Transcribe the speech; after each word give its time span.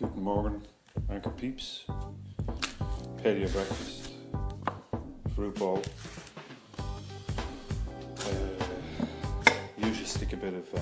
Guten 0.00 0.22
Morgen, 0.22 0.62
Anchor 1.10 1.28
Peeps. 1.28 1.84
Paleo 3.18 3.52
breakfast, 3.52 4.12
fruit 5.34 5.54
bowl. 5.56 5.82
Uh, 8.18 8.64
usually 9.76 10.06
stick 10.06 10.32
a 10.32 10.38
bit 10.38 10.54
of 10.54 10.74
uh, 10.74 10.80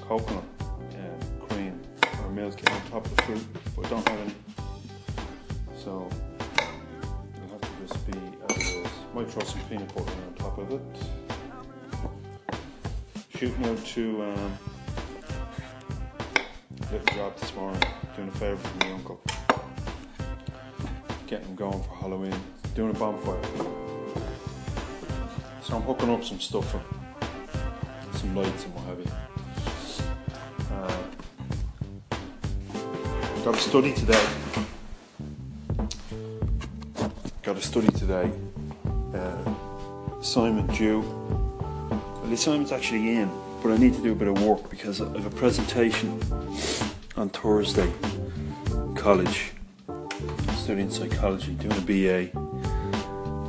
coconut 0.00 0.44
uh, 0.92 1.44
cream 1.44 1.78
or 2.22 2.30
milk 2.30 2.58
on 2.70 2.90
top 2.90 3.04
of 3.04 3.16
the 3.16 3.22
fruit, 3.24 3.46
but 3.76 3.90
don't 3.90 4.08
have 4.08 4.18
any. 4.20 4.34
So 5.76 6.08
it'll 7.36 7.48
have 7.50 7.60
to 7.60 7.68
just 7.86 8.06
be 8.06 8.18
as 8.48 8.56
it 8.56 8.86
is. 8.86 8.92
Might 9.14 9.30
throw 9.30 9.44
some 9.44 9.60
peanut 9.68 9.94
butter 9.94 10.10
on 10.26 10.34
top 10.36 10.56
of 10.56 10.72
it. 10.72 10.80
Shooting 13.36 13.66
out 13.66 13.84
to 13.88 14.22
um, 14.22 14.58
little 16.92 17.14
job 17.14 17.36
this 17.36 17.54
morning, 17.54 17.80
doing 18.16 18.28
a 18.28 18.32
favour 18.32 18.56
for 18.56 18.84
my 18.84 18.92
uncle. 18.92 19.20
Getting 21.28 21.46
him 21.46 21.54
going 21.54 21.80
for 21.84 21.94
Halloween, 21.94 22.34
doing 22.74 22.90
a 22.90 22.94
bonfire. 22.98 23.40
So 25.62 25.76
I'm 25.76 25.82
hooking 25.82 26.10
up 26.10 26.24
some 26.24 26.40
stuff 26.40 26.68
for 26.68 26.82
some 28.18 28.34
lights 28.34 28.64
and 28.64 28.74
what 28.74 28.84
have 28.86 28.98
you. 28.98 29.06
Uh, 30.74 30.96
got 33.44 33.54
a 33.54 33.58
study 33.58 33.94
today. 33.94 34.26
Got 37.42 37.56
a 37.56 37.62
study 37.62 37.86
today. 37.92 38.32
Uh, 39.14 39.54
Simon 40.20 40.66
due. 40.74 41.00
Well, 41.00 42.36
Simon's 42.36 42.72
actually 42.72 43.14
in, 43.14 43.30
but 43.62 43.72
I 43.72 43.76
need 43.76 43.94
to 43.94 44.02
do 44.02 44.12
a 44.12 44.14
bit 44.14 44.28
of 44.28 44.42
work 44.42 44.70
because 44.70 45.00
I 45.00 45.06
have 45.06 45.26
a 45.26 45.36
presentation 45.36 46.20
on 47.16 47.28
Thursday. 47.28 47.92
College, 48.94 49.52
studying 50.56 50.90
psychology, 50.90 51.52
doing 51.54 51.76
a 51.76 51.80
BA, 51.80 52.38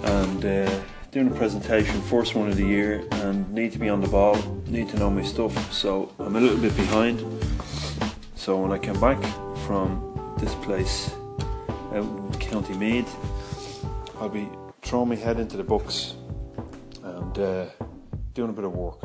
and 0.03 0.45
uh, 0.45 0.81
doing 1.11 1.27
a 1.27 1.35
presentation, 1.35 2.01
first 2.01 2.35
one 2.35 2.49
of 2.49 2.57
the 2.57 2.65
year, 2.65 3.05
and 3.11 3.51
need 3.53 3.71
to 3.73 3.79
be 3.79 3.89
on 3.89 4.01
the 4.01 4.07
ball, 4.07 4.35
need 4.67 4.89
to 4.89 4.97
know 4.97 5.09
my 5.09 5.23
stuff. 5.23 5.73
So 5.73 6.13
I'm 6.19 6.35
a 6.35 6.41
little 6.41 6.57
bit 6.57 6.75
behind. 6.75 7.19
So 8.35 8.57
when 8.59 8.71
I 8.71 8.77
come 8.77 8.99
back 8.99 9.21
from 9.67 10.35
this 10.39 10.55
place 10.55 11.11
out 11.93 12.03
in 12.03 12.31
County 12.39 12.73
Meath, 12.73 13.13
I'll 14.19 14.29
be 14.29 14.47
throwing 14.81 15.09
my 15.09 15.15
head 15.15 15.39
into 15.39 15.57
the 15.57 15.63
books 15.63 16.15
and 17.03 17.37
uh, 17.39 17.65
doing 18.33 18.49
a 18.49 18.53
bit 18.53 18.65
of 18.65 18.73
work, 18.73 19.01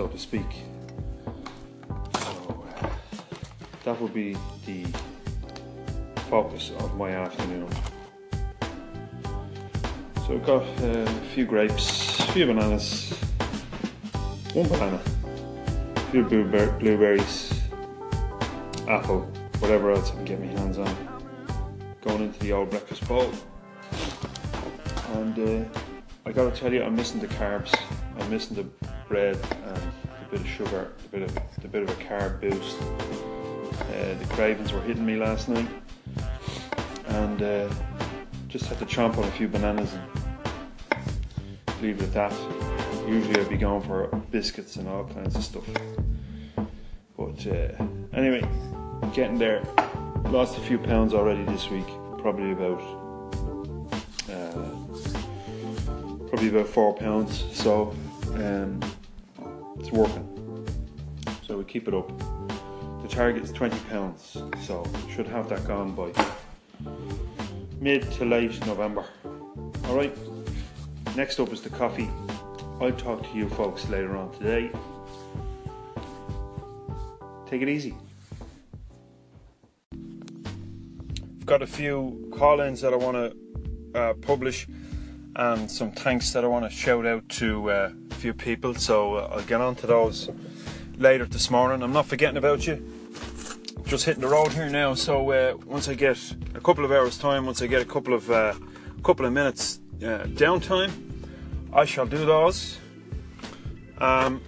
so 0.00 0.08
to 0.08 0.18
speak. 0.18 0.46
So 2.14 2.64
uh, 2.80 2.88
that 3.84 4.00
will 4.00 4.08
be 4.08 4.34
the 4.64 4.86
focus 6.30 6.72
of 6.78 6.96
my 6.96 7.10
afternoon. 7.10 7.68
So 10.24 10.36
I've 10.36 10.46
got 10.46 10.62
uh, 10.62 11.04
a 11.04 11.20
few 11.34 11.44
grapes, 11.44 12.18
a 12.18 12.32
few 12.32 12.46
bananas, 12.46 13.12
one 14.54 14.68
banana, 14.70 15.02
a 15.96 16.00
few 16.10 16.24
blueber- 16.24 16.78
blueberries, 16.78 17.60
apple, 18.88 19.20
whatever 19.58 19.90
else 19.90 20.12
I 20.12 20.14
can 20.14 20.24
get 20.24 20.40
my 20.40 20.46
hands 20.46 20.78
on. 20.78 20.96
Going 22.00 22.22
into 22.22 22.38
the 22.38 22.54
old 22.54 22.70
breakfast 22.70 23.06
bowl. 23.06 23.30
And 25.12 25.38
uh, 25.38 25.78
I 26.24 26.32
gotta 26.32 26.56
tell 26.56 26.72
you, 26.72 26.84
I'm 26.84 26.96
missing 26.96 27.20
the 27.20 27.26
carbs. 27.26 27.78
I'm 28.18 28.30
missing 28.30 28.56
the 28.56 28.66
bread 29.10 29.36
and 29.64 29.89
bit 30.30 30.40
of 30.40 30.46
sugar, 30.46 30.92
a 31.04 31.08
bit 31.08 31.22
of 31.22 31.36
a 31.64 31.68
bit 31.68 31.82
of 31.82 31.90
a 31.90 32.04
carb 32.04 32.40
boost. 32.40 32.80
Uh, 32.80 34.14
the 34.14 34.26
cravings 34.30 34.72
were 34.72 34.80
hitting 34.82 35.04
me 35.04 35.16
last 35.16 35.48
night, 35.48 35.68
and 37.06 37.42
uh, 37.42 37.68
just 38.48 38.66
had 38.66 38.78
to 38.78 38.84
chomp 38.84 39.18
on 39.18 39.24
a 39.24 39.30
few 39.32 39.48
bananas 39.48 39.92
and 39.92 41.82
leave 41.82 42.00
it 42.00 42.04
at 42.04 42.12
that. 42.14 42.32
Usually 43.08 43.40
I'd 43.40 43.48
be 43.48 43.56
going 43.56 43.82
for 43.82 44.06
biscuits 44.30 44.76
and 44.76 44.88
all 44.88 45.04
kinds 45.04 45.34
of 45.34 45.42
stuff. 45.42 45.64
But 47.16 47.46
uh, 47.46 47.84
anyway, 48.12 48.46
getting 49.14 49.38
there. 49.38 49.62
Lost 50.26 50.58
a 50.58 50.60
few 50.60 50.78
pounds 50.78 51.12
already 51.12 51.44
this 51.44 51.70
week. 51.70 51.86
Probably 52.18 52.52
about 52.52 52.80
uh, 54.30 54.70
probably 56.28 56.48
about 56.48 56.68
four 56.68 56.94
pounds. 56.94 57.44
So 57.52 57.96
um, 58.34 58.80
it's 59.90 59.98
working. 59.98 60.26
So 61.46 61.58
we 61.58 61.64
keep 61.64 61.88
it 61.88 61.94
up. 61.94 62.08
The 63.02 63.08
target 63.08 63.42
is 63.42 63.52
twenty 63.52 63.78
pounds. 63.88 64.36
So 64.62 64.84
should 65.10 65.26
have 65.26 65.48
that 65.48 65.66
gone 65.66 65.94
by 65.94 66.12
mid 67.80 68.10
to 68.12 68.24
late 68.24 68.64
November. 68.66 69.04
All 69.86 69.96
right. 69.96 70.16
Next 71.16 71.40
up 71.40 71.52
is 71.52 71.60
the 71.62 71.70
coffee. 71.70 72.08
I'll 72.80 72.92
talk 72.92 73.22
to 73.30 73.36
you 73.36 73.48
folks 73.50 73.88
later 73.88 74.16
on 74.16 74.32
today. 74.32 74.70
Take 77.46 77.62
it 77.62 77.68
easy. 77.68 77.94
I've 79.92 81.46
got 81.46 81.62
a 81.62 81.66
few 81.66 82.30
call 82.36 82.60
ins 82.60 82.80
that 82.82 82.92
I 82.92 82.96
want 82.96 83.16
to 83.16 83.98
uh, 83.98 84.14
publish 84.14 84.68
and 85.34 85.68
some 85.70 85.90
thanks 85.90 86.32
that 86.32 86.44
I 86.44 86.46
want 86.46 86.64
to 86.64 86.70
shout 86.70 87.06
out 87.06 87.28
to 87.30 87.70
uh, 87.70 87.90
few 88.20 88.34
people. 88.34 88.74
So 88.74 89.14
uh, 89.14 89.30
I'll 89.32 89.42
get 89.42 89.62
on 89.62 89.74
to 89.76 89.86
those 89.86 90.28
later 90.98 91.24
this 91.24 91.50
morning. 91.50 91.82
I'm 91.82 91.92
not 91.94 92.04
forgetting 92.04 92.36
about 92.36 92.66
you. 92.66 92.76
Just 93.86 94.04
hitting 94.04 94.20
the 94.20 94.28
road 94.28 94.52
here 94.52 94.68
now. 94.68 94.92
So 94.92 95.30
uh, 95.30 95.56
once 95.64 95.88
I 95.88 95.94
get 95.94 96.18
a 96.54 96.60
couple 96.60 96.84
of 96.84 96.92
hours 96.92 97.16
time, 97.16 97.46
once 97.46 97.62
I 97.62 97.66
get 97.66 97.80
a 97.80 97.86
couple 97.86 98.12
of 98.12 98.30
uh, 98.30 98.52
couple 99.02 99.24
of 99.24 99.32
minutes 99.32 99.80
uh, 100.02 100.24
downtime, 100.36 100.92
I 101.72 101.86
shall 101.86 102.04
do 102.04 102.26
those. 102.26 102.78
Um, 103.96 104.42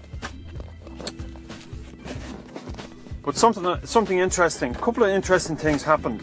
but 3.22 3.36
something 3.36 3.86
something 3.86 4.18
interesting. 4.18 4.76
A 4.76 4.78
couple 4.78 5.02
of 5.02 5.08
interesting 5.08 5.56
things 5.56 5.82
happened 5.82 6.20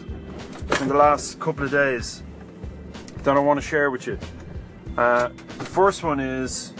in 0.80 0.86
the 0.86 0.94
last 0.94 1.40
couple 1.40 1.64
of 1.64 1.72
days 1.72 2.22
that 3.24 3.36
I 3.36 3.40
want 3.40 3.60
to 3.60 3.66
share 3.66 3.90
with 3.90 4.06
you. 4.06 4.18
Uh, 4.96 5.30
the 5.58 5.64
first 5.64 6.04
one 6.04 6.20
is 6.20 6.72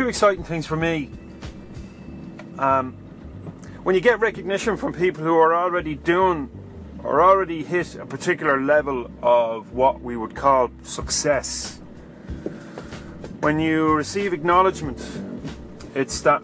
two 0.00 0.08
exciting 0.08 0.42
things 0.42 0.66
for 0.66 0.76
me. 0.76 1.10
Um, 2.58 2.94
when 3.82 3.94
you 3.94 4.00
get 4.00 4.18
recognition 4.18 4.78
from 4.78 4.94
people 4.94 5.22
who 5.22 5.36
are 5.36 5.54
already 5.54 5.94
doing 5.94 6.48
or 7.04 7.22
already 7.22 7.62
hit 7.62 7.96
a 7.96 8.06
particular 8.06 8.58
level 8.62 9.10
of 9.22 9.74
what 9.74 10.00
we 10.00 10.16
would 10.16 10.34
call 10.34 10.70
success, 10.82 11.82
when 13.40 13.60
you 13.60 13.92
receive 13.92 14.32
acknowledgement, 14.32 15.06
it's 15.94 16.22
that 16.22 16.42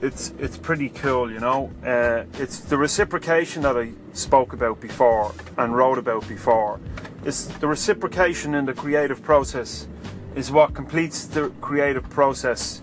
it's 0.00 0.32
it's 0.38 0.56
pretty 0.56 0.88
cool, 0.88 1.30
you 1.30 1.40
know. 1.40 1.70
Uh, 1.84 2.24
it's 2.40 2.60
the 2.60 2.78
reciprocation 2.78 3.60
that 3.64 3.76
I 3.76 3.90
spoke 4.14 4.54
about 4.54 4.80
before 4.80 5.34
and 5.58 5.76
wrote 5.76 5.98
about 5.98 6.26
before. 6.26 6.80
It's 7.26 7.44
the 7.44 7.68
reciprocation 7.68 8.54
in 8.54 8.64
the 8.64 8.72
creative 8.72 9.22
process 9.22 9.88
is 10.34 10.50
what 10.50 10.72
completes 10.72 11.26
the 11.26 11.50
creative 11.60 12.08
process. 12.08 12.80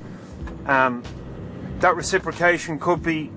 Um, 0.65 1.03
that 1.79 1.95
reciprocation 1.95 2.79
could 2.79 3.01
be 3.01 3.31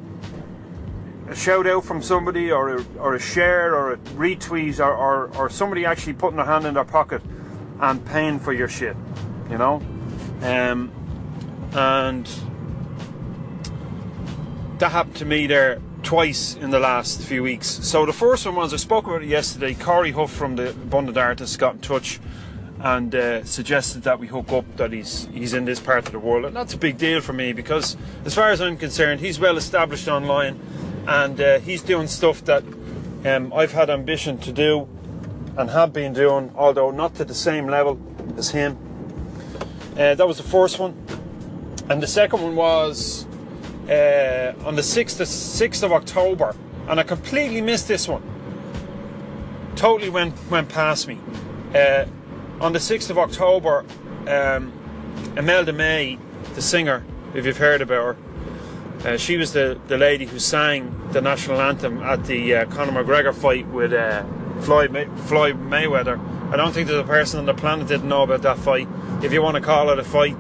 a 1.29 1.35
shout 1.35 1.67
out 1.67 1.85
from 1.85 2.03
somebody 2.03 2.53
or 2.53 2.77
a, 2.77 2.85
or 2.99 3.15
a 3.15 3.21
share 3.21 3.75
or 3.75 3.93
a 3.93 3.97
retweet 3.97 4.79
or, 4.79 4.95
or, 4.95 5.37
or 5.37 5.49
somebody 5.49 5.87
actually 5.87 6.13
putting 6.13 6.37
their 6.37 6.47
hand 6.47 6.67
in 6.67 6.75
their 6.75 6.85
pocket 6.85 7.23
and 7.81 8.05
paying 8.05 8.39
for 8.39 8.53
your 8.53 8.69
shit, 8.69 8.97
you 9.51 9.57
know? 9.57 9.77
Um, 10.43 10.93
and 11.73 12.29
that 14.79 14.93
happened 14.93 15.17
to 15.17 15.25
me 15.25 15.47
there 15.47 15.81
twice 16.03 16.55
in 16.57 16.71
the 16.71 16.79
last 16.79 17.23
few 17.23 17.43
weeks. 17.43 17.67
So 17.67 18.05
the 18.05 18.13
first 18.13 18.45
one 18.45 18.57
was 18.57 18.75
I 18.75 18.77
spoke 18.77 19.07
about 19.07 19.23
it 19.23 19.29
yesterday. 19.29 19.75
Corey 19.75 20.13
Huff 20.13 20.31
from 20.31 20.57
the 20.57 20.71
Abundant 20.71 21.17
Artists 21.17 21.57
got 21.57 21.77
in 21.77 21.81
touch 21.81 22.21
and 22.85 23.15
uh, 23.15 23.43
suggested 23.45 24.03
that 24.03 24.21
we 24.21 24.27
hook 24.27 24.53
up. 24.53 24.77
That 24.77 24.93
he's 24.93 25.27
he's 25.33 25.55
in 25.55 25.65
this 25.65 25.81
part 25.81 26.07
of 26.07 26.13
the 26.13 26.19
world, 26.19 26.45
and 26.45 26.55
that's 26.55 26.75
a 26.75 26.77
big 26.77 26.99
deal 26.99 27.21
for 27.23 27.33
me 27.33 27.53
because, 27.53 27.97
as 28.25 28.35
far 28.35 28.51
as 28.51 28.61
I'm 28.61 28.77
concerned, 28.77 29.21
he's 29.21 29.41
well 29.41 29.57
established 29.57 30.07
online, 30.07 30.61
and 31.09 31.41
uh, 31.41 31.59
he's 31.61 31.83
doing 31.83 32.07
stuff 32.07 32.45
that 32.45 32.63
um, 33.25 33.53
I've 33.55 33.73
had 33.73 33.89
ambition 33.89 34.37
to 34.39 34.53
do 34.53 34.87
and 35.57 35.71
have 35.71 35.93
been 35.95 36.13
doing, 36.13 36.53
although 36.55 36.91
not 36.91 37.15
to 37.15 37.25
the 37.25 37.35
same 37.35 37.69
level 37.69 37.99
as 38.37 38.51
him. 38.51 38.77
Uh, 39.93 40.15
that 40.15 40.29
was 40.29 40.37
the 40.37 40.43
first 40.43 40.79
one, 40.79 40.95
and 41.89 42.03
the 42.03 42.07
second 42.07 42.43
one 42.43 42.55
was 42.55 43.27
uh, 43.89 44.53
on 44.67 44.77
the 44.77 44.83
sixth 44.83 45.21
of, 45.21 45.29
sixth 45.29 45.83
of 45.83 45.91
October, 45.91 46.55
and 46.87 47.01
I 47.01 47.03
completely 47.03 47.63
missed 47.63 47.89
this 47.89 48.07
one. 48.07 48.23
Totally 49.75 50.11
went 50.11 50.35
went 50.51 50.69
past 50.69 51.09
me. 51.09 51.19
Uh, 51.75 52.05
on 52.61 52.73
the 52.73 52.81
sixth 52.81 53.11
of 53.11 53.19
October, 53.19 53.85
um, 54.27 54.73
Imelda 55.37 55.73
May, 55.73 56.19
the 56.55 56.63
singer, 56.63 57.05
if 57.35 57.45
you've 57.47 57.59
heard 57.59 57.81
about 57.81 58.05
her, 58.05 58.17
Uh, 59.05 59.19
she 59.19 59.37
was 59.37 59.53
the, 59.53 59.79
the 59.89 59.99
lady 59.99 60.25
who 60.25 60.39
sang 60.39 60.89
the 61.13 61.21
national 61.21 61.61
anthem 61.61 62.03
at 62.03 62.25
the 62.25 62.55
uh, 62.55 62.65
Conor 62.67 62.93
McGregor 62.93 63.35
fight 63.35 63.67
with 63.69 63.93
uh, 63.93 64.25
Floyd, 64.63 64.91
May- 64.93 65.11
Floyd 65.27 65.57
Mayweather. 65.61 66.19
I 66.51 66.57
don't 66.57 66.73
think 66.73 66.89
there's 66.89 67.01
a 67.01 67.13
person 67.19 67.39
on 67.39 67.45
the 67.45 67.53
planet 67.53 67.87
didn't 67.87 68.09
know 68.09 68.23
about 68.23 68.41
that 68.43 68.57
fight, 68.59 68.89
if 69.23 69.31
you 69.31 69.43
want 69.43 69.57
to 69.57 69.61
call 69.61 69.91
it 69.91 69.99
a 69.99 70.05
fight. 70.05 70.37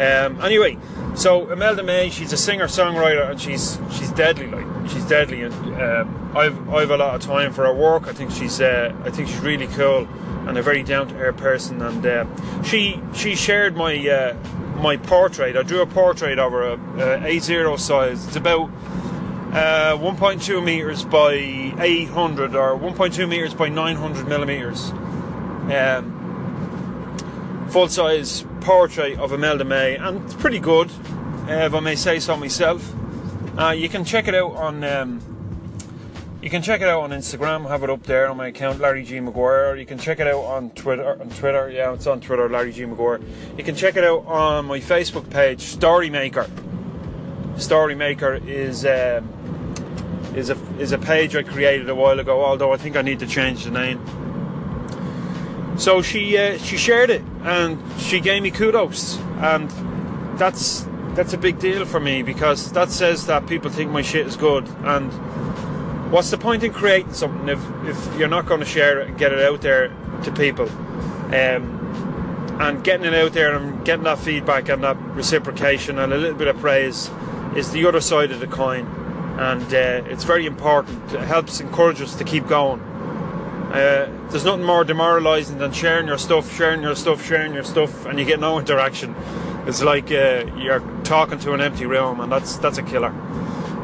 Um, 0.00 0.40
anyway, 0.40 0.78
so 1.14 1.50
Imelda 1.50 1.82
May, 1.82 2.08
she's 2.08 2.32
a 2.32 2.36
singer 2.38 2.68
songwriter 2.68 3.28
and 3.30 3.38
she's 3.40 3.78
she's 3.90 4.12
deadly, 4.12 4.46
like 4.46 4.66
she's 4.88 5.04
deadly, 5.04 5.42
and 5.42 5.52
um, 5.82 6.32
I've 6.34 6.56
I've 6.72 6.90
a 6.90 6.96
lot 6.96 7.16
of 7.16 7.20
time 7.20 7.52
for 7.52 7.64
her 7.66 7.74
work. 7.74 8.06
I 8.06 8.12
think 8.14 8.30
she's 8.30 8.60
uh, 8.62 8.94
I 9.04 9.10
think 9.10 9.28
she's 9.28 9.40
really 9.40 9.66
cool 9.66 10.06
and 10.48 10.56
a 10.56 10.62
very 10.62 10.82
down 10.82 11.08
to 11.08 11.14
earth 11.16 11.36
person. 11.36 11.82
And 11.82 12.04
uh, 12.04 12.62
she 12.62 13.00
she 13.14 13.36
shared 13.36 13.76
my 13.76 13.94
uh, 14.08 14.34
my 14.80 14.96
portrait. 14.96 15.56
I 15.56 15.62
drew 15.62 15.82
a 15.82 15.86
portrait 15.86 16.38
of 16.38 16.52
her, 16.52 16.62
a, 16.62 16.72
a 16.72 17.36
A0 17.36 17.78
size. 17.78 18.26
It's 18.26 18.36
about 18.36 18.70
uh, 19.52 19.96
1.2 19.98 20.64
meters 20.64 21.04
by 21.04 21.32
800 21.32 22.54
or 22.54 22.78
1.2 22.78 23.28
meters 23.28 23.54
by 23.54 23.68
900 23.68 24.26
millimeters. 24.26 24.90
Um, 25.70 26.14
full 27.70 27.88
size 27.88 28.46
portrait 28.60 29.18
of 29.18 29.32
Imelda 29.32 29.64
May, 29.64 29.96
and 29.96 30.24
it's 30.24 30.34
pretty 30.34 30.58
good, 30.60 30.90
uh, 31.48 31.66
if 31.66 31.74
I 31.74 31.80
may 31.80 31.94
say 31.94 32.18
so 32.20 32.36
myself. 32.36 32.94
Uh, 33.58 33.70
you 33.70 33.88
can 33.88 34.04
check 34.04 34.28
it 34.28 34.34
out 34.34 34.54
on. 34.54 34.84
Um, 34.84 35.20
you 36.48 36.50
can 36.50 36.62
check 36.62 36.80
it 36.80 36.88
out 36.88 37.02
on 37.02 37.10
Instagram. 37.10 37.68
Have 37.68 37.82
it 37.82 37.90
up 37.90 38.04
there 38.04 38.26
on 38.26 38.38
my 38.38 38.46
account, 38.46 38.80
Larry 38.80 39.04
G 39.04 39.20
Maguire. 39.20 39.76
You 39.76 39.84
can 39.84 39.98
check 39.98 40.18
it 40.18 40.26
out 40.26 40.44
on 40.44 40.70
Twitter. 40.70 41.20
On 41.20 41.28
Twitter, 41.28 41.68
yeah, 41.68 41.92
it's 41.92 42.06
on 42.06 42.22
Twitter, 42.22 42.48
Larry 42.48 42.72
G 42.72 42.86
Maguire. 42.86 43.20
You 43.58 43.64
can 43.64 43.74
check 43.74 43.96
it 43.98 44.04
out 44.04 44.24
on 44.24 44.64
my 44.64 44.80
Facebook 44.80 45.28
page, 45.28 45.60
Storymaker. 45.60 46.48
Storymaker 47.56 48.42
is 48.48 48.86
um, 48.86 49.28
is 50.34 50.48
a 50.48 50.56
is 50.78 50.92
a 50.92 50.96
page 50.96 51.36
I 51.36 51.42
created 51.42 51.90
a 51.90 51.94
while 51.94 52.18
ago. 52.18 52.42
Although 52.42 52.72
I 52.72 52.78
think 52.78 52.96
I 52.96 53.02
need 53.02 53.18
to 53.18 53.26
change 53.26 53.64
the 53.64 53.70
name. 53.70 54.00
So 55.76 56.00
she 56.00 56.38
uh, 56.38 56.56
she 56.56 56.78
shared 56.78 57.10
it 57.10 57.20
and 57.42 57.78
she 58.00 58.20
gave 58.20 58.42
me 58.42 58.50
kudos, 58.50 59.18
and 59.42 59.68
that's 60.38 60.86
that's 61.14 61.34
a 61.34 61.38
big 61.38 61.58
deal 61.58 61.84
for 61.84 62.00
me 62.00 62.22
because 62.22 62.72
that 62.72 62.88
says 62.88 63.26
that 63.26 63.46
people 63.46 63.70
think 63.70 63.90
my 63.90 64.00
shit 64.00 64.26
is 64.26 64.36
good. 64.36 64.66
And 64.84 65.12
what's 66.10 66.30
the 66.30 66.38
point 66.38 66.62
in 66.62 66.72
creating 66.72 67.12
something 67.12 67.48
if 67.48 67.60
if 67.84 68.18
you're 68.18 68.28
not 68.28 68.46
going 68.46 68.60
to 68.60 68.66
share 68.66 69.00
it 69.00 69.08
and 69.08 69.18
get 69.18 69.32
it 69.32 69.40
out 69.40 69.60
there 69.60 69.88
to 70.24 70.32
people? 70.32 70.68
Um, 71.34 71.78
and 72.60 72.82
getting 72.82 73.06
it 73.06 73.14
out 73.14 73.32
there 73.32 73.54
and 73.54 73.84
getting 73.84 74.04
that 74.04 74.18
feedback 74.18 74.68
and 74.68 74.82
that 74.82 74.96
reciprocation 75.14 75.98
and 75.98 76.12
a 76.12 76.16
little 76.16 76.36
bit 76.36 76.48
of 76.48 76.58
praise 76.58 77.08
is 77.54 77.70
the 77.70 77.86
other 77.86 78.00
side 78.00 78.32
of 78.32 78.40
the 78.40 78.46
coin, 78.46 78.84
and 79.38 79.62
uh, 79.72 80.10
it's 80.10 80.24
very 80.24 80.44
important. 80.44 81.12
It 81.12 81.20
helps 81.20 81.60
encourage 81.60 82.00
us 82.00 82.16
to 82.16 82.24
keep 82.24 82.48
going. 82.48 82.80
Uh, 82.80 84.10
there's 84.30 84.44
nothing 84.44 84.64
more 84.64 84.82
demoralising 84.82 85.58
than 85.58 85.72
sharing 85.72 86.08
your 86.08 86.18
stuff, 86.18 86.52
sharing 86.56 86.82
your 86.82 86.96
stuff, 86.96 87.24
sharing 87.24 87.54
your 87.54 87.64
stuff, 87.64 88.06
and 88.06 88.18
you 88.18 88.24
get 88.24 88.40
no 88.40 88.58
interaction. 88.58 89.14
It's 89.66 89.82
like 89.82 90.10
uh, 90.10 90.46
you're 90.56 90.80
talking 91.04 91.38
to 91.40 91.52
an 91.52 91.60
empty 91.60 91.86
room, 91.86 92.20
and 92.20 92.32
that's 92.32 92.56
that's 92.56 92.78
a 92.78 92.82
killer. 92.82 93.14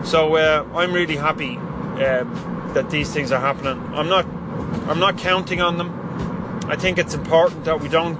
So 0.04 0.36
uh, 0.36 0.66
I'm 0.74 0.92
really 0.92 1.16
happy 1.16 1.58
um, 1.94 2.72
that 2.74 2.90
these 2.90 3.12
things 3.12 3.32
are 3.32 3.40
happening. 3.40 3.80
I'm 3.94 4.08
not 4.08 4.26
I'm 4.88 4.98
not 4.98 5.18
counting 5.18 5.60
on 5.60 5.78
them. 5.78 5.90
I 6.68 6.76
think 6.76 6.98
it's 6.98 7.14
important 7.14 7.64
that 7.64 7.80
we 7.80 7.88
don't 7.88 8.18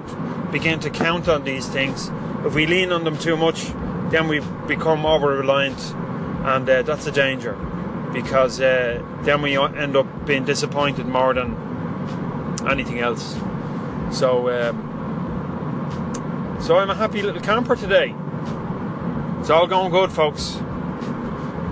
begin 0.53 0.81
to 0.81 0.91
count 0.91 1.29
on 1.29 1.44
these 1.44 1.67
things. 1.67 2.11
If 2.44 2.55
we 2.55 2.67
lean 2.67 2.93
on 2.93 3.05
them 3.05 3.19
too 3.19 3.37
much, 3.37 3.73
then 4.11 4.29
we 4.29 4.41
become 4.67 5.05
over 5.05 5.29
reliant, 5.29 5.81
and 6.44 6.69
uh, 6.69 6.82
that's 6.82 7.06
a 7.06 7.12
danger 7.12 7.55
because 8.12 8.61
uh, 8.61 9.03
then 9.23 9.43
we 9.43 9.59
end 9.59 9.97
up 9.97 10.26
being 10.26 10.44
disappointed 10.44 11.06
more 11.06 11.35
than 11.35 11.56
anything 12.69 13.00
else. 13.00 13.37
So, 14.12 14.49
um, 14.50 14.76
so 16.61 16.79
I'm 16.79 16.91
a 16.91 16.94
happy 16.94 17.23
little 17.23 17.43
camper 17.43 17.75
today. 17.76 18.15
It's 19.41 19.50
all 19.50 19.67
going 19.67 19.91
good, 19.91 20.12
folks. 20.12 20.61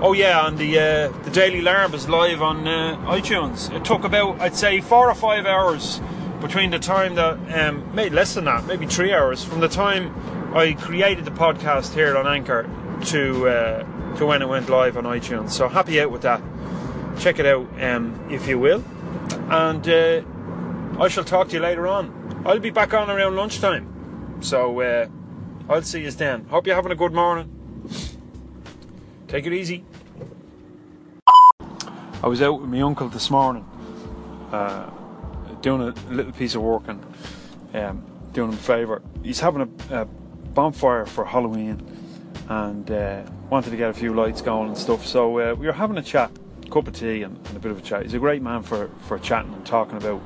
Oh 0.05 0.15
yeah, 0.15 0.49
and 0.49 0.59
the 0.59 0.81
uh, 0.81 1.09
the 1.23 1.31
Daily 1.31 1.61
Larb 1.61 1.95
is 1.95 2.09
live 2.09 2.43
on 2.43 2.67
uh, 2.67 2.97
iTunes. 3.07 3.73
It 3.73 3.85
took 3.85 4.03
about 4.03 4.41
I'd 4.41 4.57
say 4.57 4.81
four 4.81 5.09
or 5.09 5.15
five 5.15 5.47
hours 5.47 6.01
between 6.41 6.73
the 6.73 6.81
time 6.81 7.15
that 7.15 7.39
um, 7.57 7.95
maybe 7.95 8.13
less 8.13 8.35
than 8.35 8.47
that, 8.47 8.67
maybe 8.67 8.85
three 8.85 9.13
hours 9.13 9.45
from 9.45 9.61
the 9.61 9.69
time 9.69 10.13
I 10.57 10.73
created 10.73 11.25
the 11.25 11.31
podcast 11.31 11.95
here 11.95 12.17
on 12.17 12.27
Anchor 12.27 12.69
to 13.05 13.49
uh, 13.49 14.17
to 14.17 14.27
when 14.27 14.43
it 14.43 14.49
went 14.49 14.69
live 14.69 14.97
on 14.97 15.05
iTunes. 15.05 15.51
So 15.51 15.69
happy 15.69 16.01
out 16.01 16.11
with 16.11 16.23
that. 16.23 16.43
Check 17.21 17.39
it 17.39 17.47
out 17.47 17.69
um, 17.81 18.27
if 18.29 18.49
you 18.49 18.59
will, 18.59 18.83
and 19.51 19.89
uh, 19.89 21.01
I 21.01 21.07
shall 21.07 21.23
talk 21.23 21.47
to 21.51 21.55
you 21.55 21.61
later 21.61 21.87
on. 21.87 22.43
I'll 22.45 22.59
be 22.59 22.71
back 22.71 22.93
on 22.93 23.09
around 23.09 23.37
lunchtime, 23.37 24.43
so 24.43 24.81
uh, 24.81 25.07
I'll 25.69 25.83
see 25.83 26.03
you 26.03 26.11
then. 26.11 26.47
Hope 26.47 26.67
you're 26.67 26.75
having 26.75 26.91
a 26.91 26.97
good 26.97 27.13
morning. 27.13 27.61
Take 29.29 29.47
it 29.47 29.53
easy. 29.53 29.85
I 32.23 32.29
was 32.29 32.41
out 32.41 32.61
with 32.61 32.71
my 32.71 32.81
uncle 32.83 33.09
this 33.09 33.31
morning, 33.33 33.65
uh, 34.53 34.89
doing 35.61 35.83
a 35.83 35.91
little 36.09 36.31
piece 36.31 36.55
of 36.55 36.63
work 36.63 36.85
and 36.87 37.05
um, 37.75 38.07
doing 38.33 38.53
him 38.53 38.55
a 38.55 38.63
favour. 38.63 39.03
He's 39.25 39.41
having 39.41 39.63
a, 39.91 40.03
a 40.03 40.05
bonfire 40.05 41.05
for 41.05 41.25
Halloween 41.25 41.85
and 42.49 42.89
uh, 42.89 43.23
wanted 43.51 43.71
to 43.71 43.77
get 43.77 43.91
a 43.91 43.93
few 43.93 44.15
lights 44.15 44.41
going 44.41 44.69
and 44.69 44.79
stuff. 44.79 45.05
So 45.05 45.41
uh, 45.41 45.55
we 45.55 45.67
were 45.67 45.73
having 45.73 45.99
a 45.99 46.03
chat, 46.03 46.31
a 46.65 46.71
cup 46.71 46.87
of 46.87 46.95
tea 46.95 47.25
and, 47.25 47.37
and, 47.49 47.57
a 47.57 47.59
bit 47.59 47.73
of 47.73 47.79
a 47.79 47.81
chat. 47.81 48.05
He's 48.05 48.15
a 48.15 48.21
great 48.21 48.41
man 48.41 48.63
for, 48.63 48.89
for 49.09 49.19
chatting 49.19 49.53
and 49.53 49.67
talking 49.67 49.97
about 49.97 50.23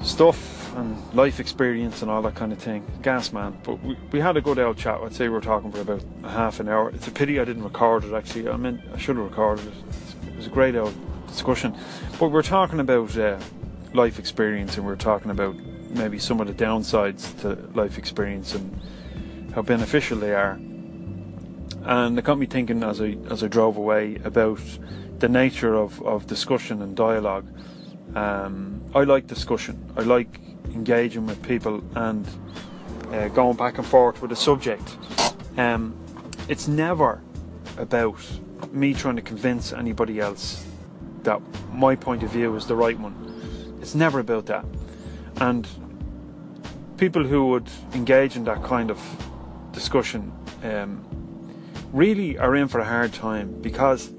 stuff 0.00 0.72
and 0.76 1.12
life 1.12 1.40
experience 1.40 2.02
and 2.02 2.10
all 2.10 2.22
that 2.22 2.36
kind 2.36 2.52
of 2.52 2.58
thing. 2.60 2.86
Gas 3.02 3.32
man. 3.32 3.58
But 3.64 3.82
we, 3.82 3.96
we 4.12 4.20
had 4.20 4.36
a 4.36 4.40
good 4.40 4.60
old 4.60 4.76
chat. 4.76 5.00
I'd 5.00 5.12
say 5.12 5.24
we 5.24 5.30
were 5.30 5.40
talking 5.40 5.72
for 5.72 5.80
about 5.80 6.04
half 6.22 6.60
an 6.60 6.68
hour. 6.68 6.90
It's 6.90 7.08
a 7.08 7.10
pity 7.10 7.40
I 7.40 7.44
didn't 7.44 7.64
record 7.64 8.04
it 8.04 8.14
actually. 8.14 8.48
I 8.48 8.56
mean, 8.56 8.80
I 8.94 8.98
should 8.98 9.16
have 9.16 9.24
recorded 9.24 9.66
it. 9.66 9.74
Was 10.40 10.46
a 10.46 10.50
great 10.50 10.74
old 10.74 10.94
discussion. 11.26 11.76
But 12.18 12.30
we're 12.30 12.40
talking 12.40 12.80
about 12.80 13.14
uh, 13.18 13.38
life 13.92 14.18
experience 14.18 14.78
and 14.78 14.86
we're 14.86 14.96
talking 14.96 15.30
about 15.30 15.54
maybe 15.90 16.18
some 16.18 16.40
of 16.40 16.46
the 16.46 16.54
downsides 16.54 17.38
to 17.42 17.56
life 17.78 17.98
experience 17.98 18.54
and 18.54 18.80
how 19.54 19.60
beneficial 19.60 20.16
they 20.16 20.32
are. 20.34 20.52
And 21.82 22.18
it 22.18 22.24
got 22.24 22.38
me 22.38 22.46
thinking 22.46 22.82
as 22.82 23.02
I 23.02 23.18
as 23.28 23.44
I 23.44 23.48
drove 23.48 23.76
away 23.76 24.16
about 24.24 24.62
the 25.18 25.28
nature 25.28 25.74
of, 25.74 26.00
of 26.06 26.26
discussion 26.26 26.80
and 26.80 26.96
dialogue. 26.96 27.46
Um, 28.14 28.80
I 28.94 29.04
like 29.04 29.26
discussion. 29.26 29.92
I 29.94 30.04
like 30.04 30.40
engaging 30.72 31.26
with 31.26 31.42
people 31.42 31.84
and 31.96 32.26
uh, 33.12 33.28
going 33.28 33.58
back 33.58 33.76
and 33.76 33.86
forth 33.86 34.22
with 34.22 34.32
a 34.32 34.36
subject. 34.36 34.96
Um, 35.58 35.94
it's 36.48 36.66
never 36.66 37.22
about 37.76 38.24
me 38.72 38.94
trying 38.94 39.16
to 39.16 39.22
convince 39.22 39.72
anybody 39.72 40.20
else 40.20 40.66
that 41.22 41.40
my 41.72 41.96
point 41.96 42.22
of 42.22 42.30
view 42.30 42.54
is 42.56 42.66
the 42.66 42.76
right 42.76 42.98
one. 42.98 43.78
It's 43.80 43.94
never 43.94 44.20
about 44.20 44.46
that. 44.46 44.64
And 45.36 45.66
people 46.96 47.24
who 47.24 47.46
would 47.48 47.68
engage 47.94 48.36
in 48.36 48.44
that 48.44 48.62
kind 48.62 48.90
of 48.90 49.00
discussion 49.72 50.32
um, 50.62 51.04
really 51.92 52.38
are 52.38 52.54
in 52.56 52.68
for 52.68 52.80
a 52.80 52.84
hard 52.84 53.12
time 53.12 53.60
because 53.60 54.10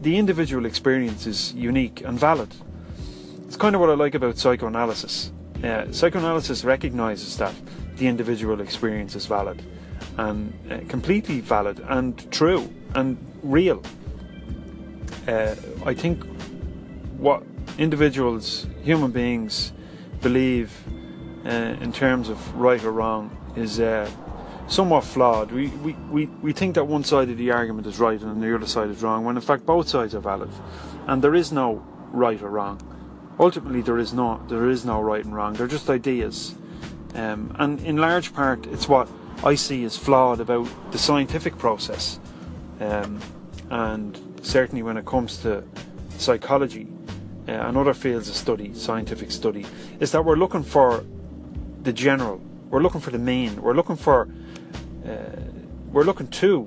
the 0.00 0.18
individual 0.18 0.66
experience 0.66 1.26
is 1.26 1.54
unique 1.54 2.02
and 2.04 2.18
valid. 2.18 2.52
It's 3.46 3.56
kind 3.56 3.74
of 3.74 3.80
what 3.80 3.90
I 3.90 3.94
like 3.94 4.14
about 4.14 4.36
psychoanalysis. 4.36 5.32
Uh, 5.62 5.90
psychoanalysis 5.92 6.64
recognizes 6.64 7.36
that 7.36 7.54
the 7.96 8.08
individual 8.08 8.60
experience 8.60 9.14
is 9.14 9.26
valid 9.26 9.62
and 10.18 10.52
uh, 10.70 10.78
completely 10.88 11.40
valid 11.40 11.80
and 11.88 12.30
true 12.30 12.72
and 12.94 13.16
real. 13.42 13.82
Uh, 15.26 15.54
I 15.84 15.94
think 15.94 16.24
what 17.16 17.42
individuals, 17.78 18.66
human 18.82 19.10
beings, 19.10 19.72
believe 20.20 20.72
uh, 21.44 21.48
in 21.48 21.92
terms 21.92 22.28
of 22.28 22.54
right 22.54 22.82
or 22.84 22.92
wrong 22.92 23.36
is 23.56 23.80
uh, 23.80 24.10
somewhat 24.68 25.04
flawed. 25.04 25.50
We, 25.52 25.68
we, 25.68 25.92
we, 26.10 26.26
we 26.26 26.52
think 26.52 26.74
that 26.76 26.84
one 26.84 27.04
side 27.04 27.30
of 27.30 27.36
the 27.36 27.50
argument 27.50 27.86
is 27.86 27.98
right 27.98 28.20
and 28.20 28.42
the 28.42 28.54
other 28.54 28.66
side 28.66 28.90
is 28.90 29.02
wrong, 29.02 29.24
when 29.24 29.36
in 29.36 29.42
fact 29.42 29.66
both 29.66 29.88
sides 29.88 30.14
are 30.14 30.20
valid. 30.20 30.50
And 31.06 31.22
there 31.22 31.34
is 31.34 31.52
no 31.52 31.84
right 32.12 32.40
or 32.42 32.50
wrong. 32.50 32.80
Ultimately, 33.38 33.80
there 33.82 33.98
is 33.98 34.12
no, 34.12 34.40
there 34.48 34.68
is 34.68 34.84
no 34.84 35.00
right 35.00 35.24
and 35.24 35.34
wrong. 35.34 35.54
They're 35.54 35.66
just 35.66 35.90
ideas. 35.90 36.54
Um, 37.14 37.54
and 37.58 37.80
in 37.80 37.96
large 37.96 38.32
part, 38.32 38.66
it's 38.66 38.88
what 38.88 39.08
I 39.44 39.54
see 39.54 39.84
as 39.84 39.96
flawed 39.96 40.40
about 40.40 40.68
the 40.92 40.98
scientific 40.98 41.58
process. 41.58 42.20
Um, 42.80 43.20
and 43.70 44.18
certainly 44.42 44.82
when 44.82 44.96
it 44.96 45.06
comes 45.06 45.38
to 45.38 45.64
psychology 46.18 46.86
uh, 47.48 47.52
and 47.52 47.76
other 47.76 47.94
fields 47.94 48.28
of 48.28 48.36
study, 48.36 48.74
scientific 48.74 49.30
study, 49.30 49.66
is 50.00 50.12
that 50.12 50.24
we're 50.24 50.36
looking 50.36 50.62
for 50.62 51.04
the 51.82 51.92
general 51.92 52.40
we're 52.72 52.80
looking 52.80 53.02
for 53.02 53.10
the 53.10 53.18
main. 53.18 53.60
We're 53.60 53.74
looking 53.74 53.96
for 53.96 54.28
uh, 55.06 55.12
we're 55.92 56.04
looking 56.04 56.28
to 56.28 56.66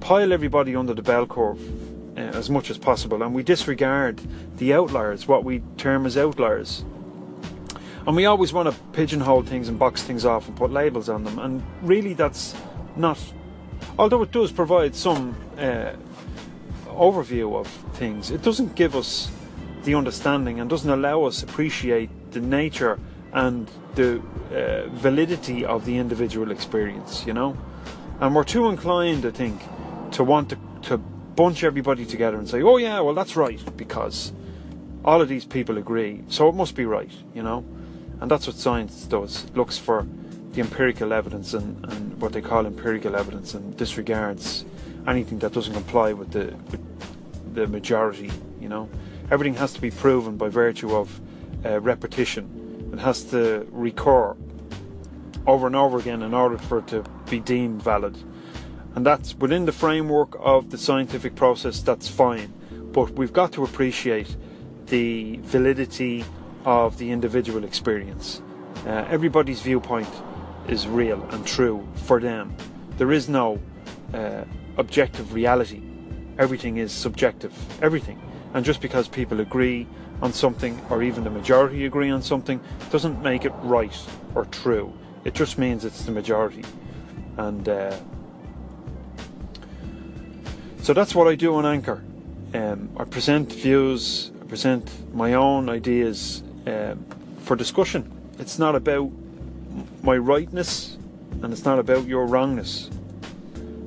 pile 0.00 0.32
everybody 0.32 0.74
under 0.74 0.94
the 0.94 1.02
bell 1.02 1.26
curve 1.26 1.60
uh, 2.16 2.20
as 2.20 2.48
much 2.48 2.70
as 2.70 2.78
possible, 2.78 3.22
and 3.22 3.34
we 3.34 3.42
disregard 3.42 4.18
the 4.56 4.72
outliers, 4.72 5.28
what 5.28 5.44
we 5.44 5.60
term 5.76 6.06
as 6.06 6.16
outliers. 6.16 6.86
And 8.06 8.16
we 8.16 8.26
always 8.26 8.52
want 8.52 8.70
to 8.70 8.80
pigeonhole 8.92 9.42
things 9.42 9.68
and 9.68 9.78
box 9.78 10.02
things 10.02 10.24
off 10.24 10.48
and 10.48 10.56
put 10.56 10.72
labels 10.72 11.08
on 11.08 11.24
them, 11.24 11.38
and 11.38 11.62
really 11.82 12.14
that's 12.14 12.54
not. 12.96 13.18
Although 13.98 14.22
it 14.22 14.32
does 14.32 14.52
provide 14.52 14.94
some 14.94 15.36
uh, 15.58 15.92
overview 16.86 17.56
of 17.58 17.66
things, 17.94 18.30
it 18.30 18.42
doesn't 18.42 18.74
give 18.74 18.96
us 18.96 19.30
the 19.84 19.94
understanding 19.94 20.60
and 20.60 20.68
doesn't 20.68 20.90
allow 20.90 21.24
us 21.24 21.42
appreciate 21.42 22.10
the 22.32 22.40
nature 22.40 22.98
and 23.32 23.70
the 23.94 24.20
uh, 24.52 24.88
validity 24.88 25.64
of 25.64 25.84
the 25.84 25.96
individual 25.96 26.50
experience, 26.50 27.24
you 27.26 27.32
know. 27.32 27.56
And 28.20 28.34
we're 28.34 28.44
too 28.44 28.68
inclined, 28.68 29.24
I 29.24 29.30
think, 29.30 29.60
to 30.12 30.24
want 30.24 30.50
to, 30.50 30.58
to 30.82 30.98
bunch 30.98 31.64
everybody 31.64 32.04
together 32.04 32.36
and 32.36 32.48
say, 32.48 32.62
oh, 32.62 32.76
yeah, 32.76 33.00
well, 33.00 33.14
that's 33.14 33.36
right, 33.36 33.60
because 33.76 34.32
all 35.04 35.22
of 35.22 35.28
these 35.28 35.44
people 35.44 35.78
agree, 35.78 36.24
so 36.28 36.48
it 36.48 36.54
must 36.54 36.74
be 36.74 36.84
right, 36.84 37.12
you 37.34 37.42
know. 37.42 37.64
And 38.20 38.30
that's 38.30 38.46
what 38.46 38.56
science 38.56 39.04
does, 39.04 39.44
it 39.44 39.56
looks 39.56 39.78
for 39.78 40.06
the 40.52 40.60
empirical 40.60 41.12
evidence 41.12 41.54
and, 41.54 41.84
and 41.86 42.20
what 42.20 42.32
they 42.32 42.40
call 42.40 42.66
empirical 42.66 43.16
evidence 43.16 43.54
and 43.54 43.76
disregards 43.76 44.64
anything 45.06 45.38
that 45.38 45.52
doesn't 45.52 45.72
comply 45.72 46.12
with 46.12 46.32
the, 46.32 46.54
with 46.70 47.54
the 47.54 47.66
majority, 47.66 48.30
you 48.60 48.68
know. 48.68 48.88
Everything 49.30 49.54
has 49.54 49.72
to 49.72 49.80
be 49.80 49.90
proven 49.90 50.36
by 50.36 50.48
virtue 50.48 50.94
of 50.94 51.20
uh, 51.64 51.80
repetition. 51.80 52.90
It 52.92 52.98
has 52.98 53.24
to 53.30 53.66
recur 53.70 54.36
over 55.46 55.66
and 55.66 55.76
over 55.76 55.98
again 55.98 56.22
in 56.22 56.34
order 56.34 56.58
for 56.58 56.78
it 56.78 56.88
to 56.88 57.04
be 57.28 57.40
deemed 57.40 57.82
valid. 57.82 58.16
And 58.94 59.06
that's 59.06 59.34
within 59.36 59.66
the 59.66 59.72
framework 59.72 60.36
of 60.40 60.70
the 60.70 60.78
scientific 60.78 61.36
process, 61.36 61.80
that's 61.80 62.08
fine. 62.08 62.52
But 62.92 63.12
we've 63.12 63.32
got 63.32 63.52
to 63.52 63.64
appreciate 63.64 64.36
the 64.86 65.38
validity 65.42 66.24
of 66.64 66.98
the 66.98 67.10
individual 67.10 67.64
experience. 67.64 68.42
Uh, 68.86 69.04
everybody's 69.08 69.60
viewpoint 69.60 70.08
is 70.68 70.86
real 70.86 71.22
and 71.30 71.46
true 71.46 71.86
for 71.94 72.20
them. 72.20 72.54
There 72.96 73.12
is 73.12 73.28
no 73.28 73.60
uh, 74.14 74.44
objective 74.76 75.34
reality. 75.34 75.82
Everything 76.38 76.78
is 76.78 76.92
subjective. 76.92 77.52
Everything. 77.82 78.20
And 78.54 78.64
just 78.64 78.80
because 78.80 79.08
people 79.08 79.40
agree 79.40 79.86
on 80.22 80.32
something, 80.32 80.80
or 80.90 81.02
even 81.02 81.24
the 81.24 81.30
majority 81.30 81.86
agree 81.86 82.10
on 82.10 82.22
something, 82.22 82.60
doesn't 82.90 83.22
make 83.22 83.44
it 83.44 83.52
right 83.62 83.96
or 84.34 84.44
true. 84.46 84.92
It 85.24 85.34
just 85.34 85.58
means 85.58 85.84
it's 85.84 86.04
the 86.04 86.12
majority. 86.12 86.64
And 87.36 87.68
uh, 87.68 87.96
so 90.82 90.92
that's 90.92 91.14
what 91.14 91.28
I 91.28 91.34
do 91.34 91.54
on 91.54 91.66
Anchor. 91.66 92.02
Um, 92.52 92.90
I 92.96 93.04
present 93.04 93.52
views, 93.52 94.32
I 94.40 94.44
present 94.44 95.14
my 95.14 95.34
own 95.34 95.68
ideas 95.68 96.42
um, 96.66 97.04
for 97.40 97.56
discussion. 97.56 98.10
It's 98.38 98.58
not 98.58 98.74
about 98.74 99.10
my 100.02 100.16
rightness 100.16 100.96
and 101.42 101.52
it's 101.52 101.64
not 101.64 101.78
about 101.78 102.06
your 102.06 102.26
wrongness. 102.26 102.90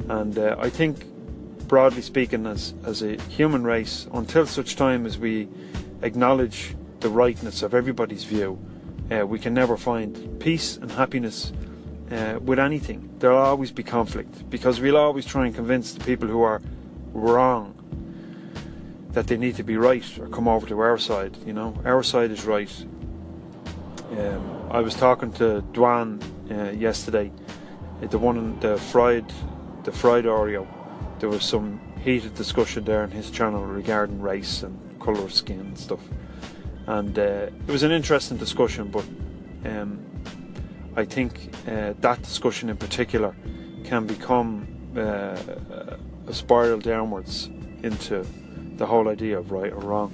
And 0.10 0.38
uh, 0.38 0.56
I 0.60 0.70
think 0.70 1.06
broadly 1.68 2.02
speaking, 2.02 2.46
as, 2.46 2.74
as 2.86 3.02
a 3.02 3.20
human 3.24 3.64
race, 3.64 4.08
until 4.14 4.46
such 4.46 4.76
time 4.76 5.06
as 5.06 5.18
we 5.18 5.48
acknowledge 6.02 6.76
the 7.00 7.10
rightness 7.10 7.64
of 7.64 7.74
everybody's 7.74 8.24
view, 8.24 8.60
uh, 9.12 9.26
we 9.26 9.40
can 9.40 9.54
never 9.54 9.78
find 9.78 10.40
peace 10.40 10.78
and 10.78 10.92
happiness 10.92 11.52
uh, 12.12 12.40
with 12.42 12.60
anything. 12.60 13.10
There'll 13.20 13.40
always 13.40 13.72
be 13.72 13.84
conflict 13.84 14.50
because 14.50 14.80
we'll 14.80 14.98
always 14.98 15.26
try 15.26 15.46
and 15.46 15.56
convince 15.56 15.94
the 15.94 16.04
people 16.04 16.28
who 16.28 16.42
are 16.42 16.62
wrong 17.14 17.83
that 19.14 19.28
they 19.28 19.38
need 19.38 19.56
to 19.56 19.64
be 19.64 19.78
right 19.78 20.20
or 20.20 20.28
come 20.28 20.48
over 20.48 20.68
to 20.68 20.80
our 20.80 20.98
side. 20.98 21.38
You 21.46 21.54
know, 21.54 21.74
our 21.86 22.04
side 22.04 22.32
is 22.32 22.46
right. 22.46 22.72
Um, 24.12 24.68
I 24.72 24.82
was 24.82 24.94
talking 24.96 25.32
to 25.34 25.64
Dwan 25.72 26.22
uh, 26.52 26.72
yesterday, 26.72 27.32
the 28.02 28.18
one 28.18 28.60
the 28.60 28.78
fried, 28.78 29.32
the 29.84 29.92
fried 29.92 30.26
Oreo 30.26 30.68
there 31.24 31.30
was 31.30 31.46
some 31.46 31.80
heated 32.02 32.36
discussion 32.36 32.84
there 32.84 33.02
on 33.02 33.10
his 33.10 33.32
channel 33.32 33.64
regarding 33.64 34.22
race 34.22 34.62
and 34.62 34.78
colour 35.00 35.24
of 35.24 35.34
skin 35.34 35.62
and 35.62 35.80
stuff. 35.80 36.02
And 36.86 37.18
uh, 37.18 37.48
it 37.66 37.72
was 37.72 37.84
an 37.84 37.94
interesting 37.94 38.36
discussion, 38.36 38.90
but 38.90 39.06
um, 39.64 40.06
I 40.98 41.06
think 41.06 41.56
uh, 41.66 41.94
that 42.02 42.22
discussion 42.22 42.70
in 42.70 42.76
particular 42.76 43.34
can 43.86 44.06
become 44.06 44.68
uh, 44.98 45.38
a 46.28 46.34
spiral 46.34 46.80
downwards 46.80 47.50
into 47.84 48.26
the 48.78 48.86
whole 48.86 49.08
idea 49.10 49.38
of 49.38 49.52
right 49.52 49.72
or 49.72 49.80
wrong. 49.80 50.12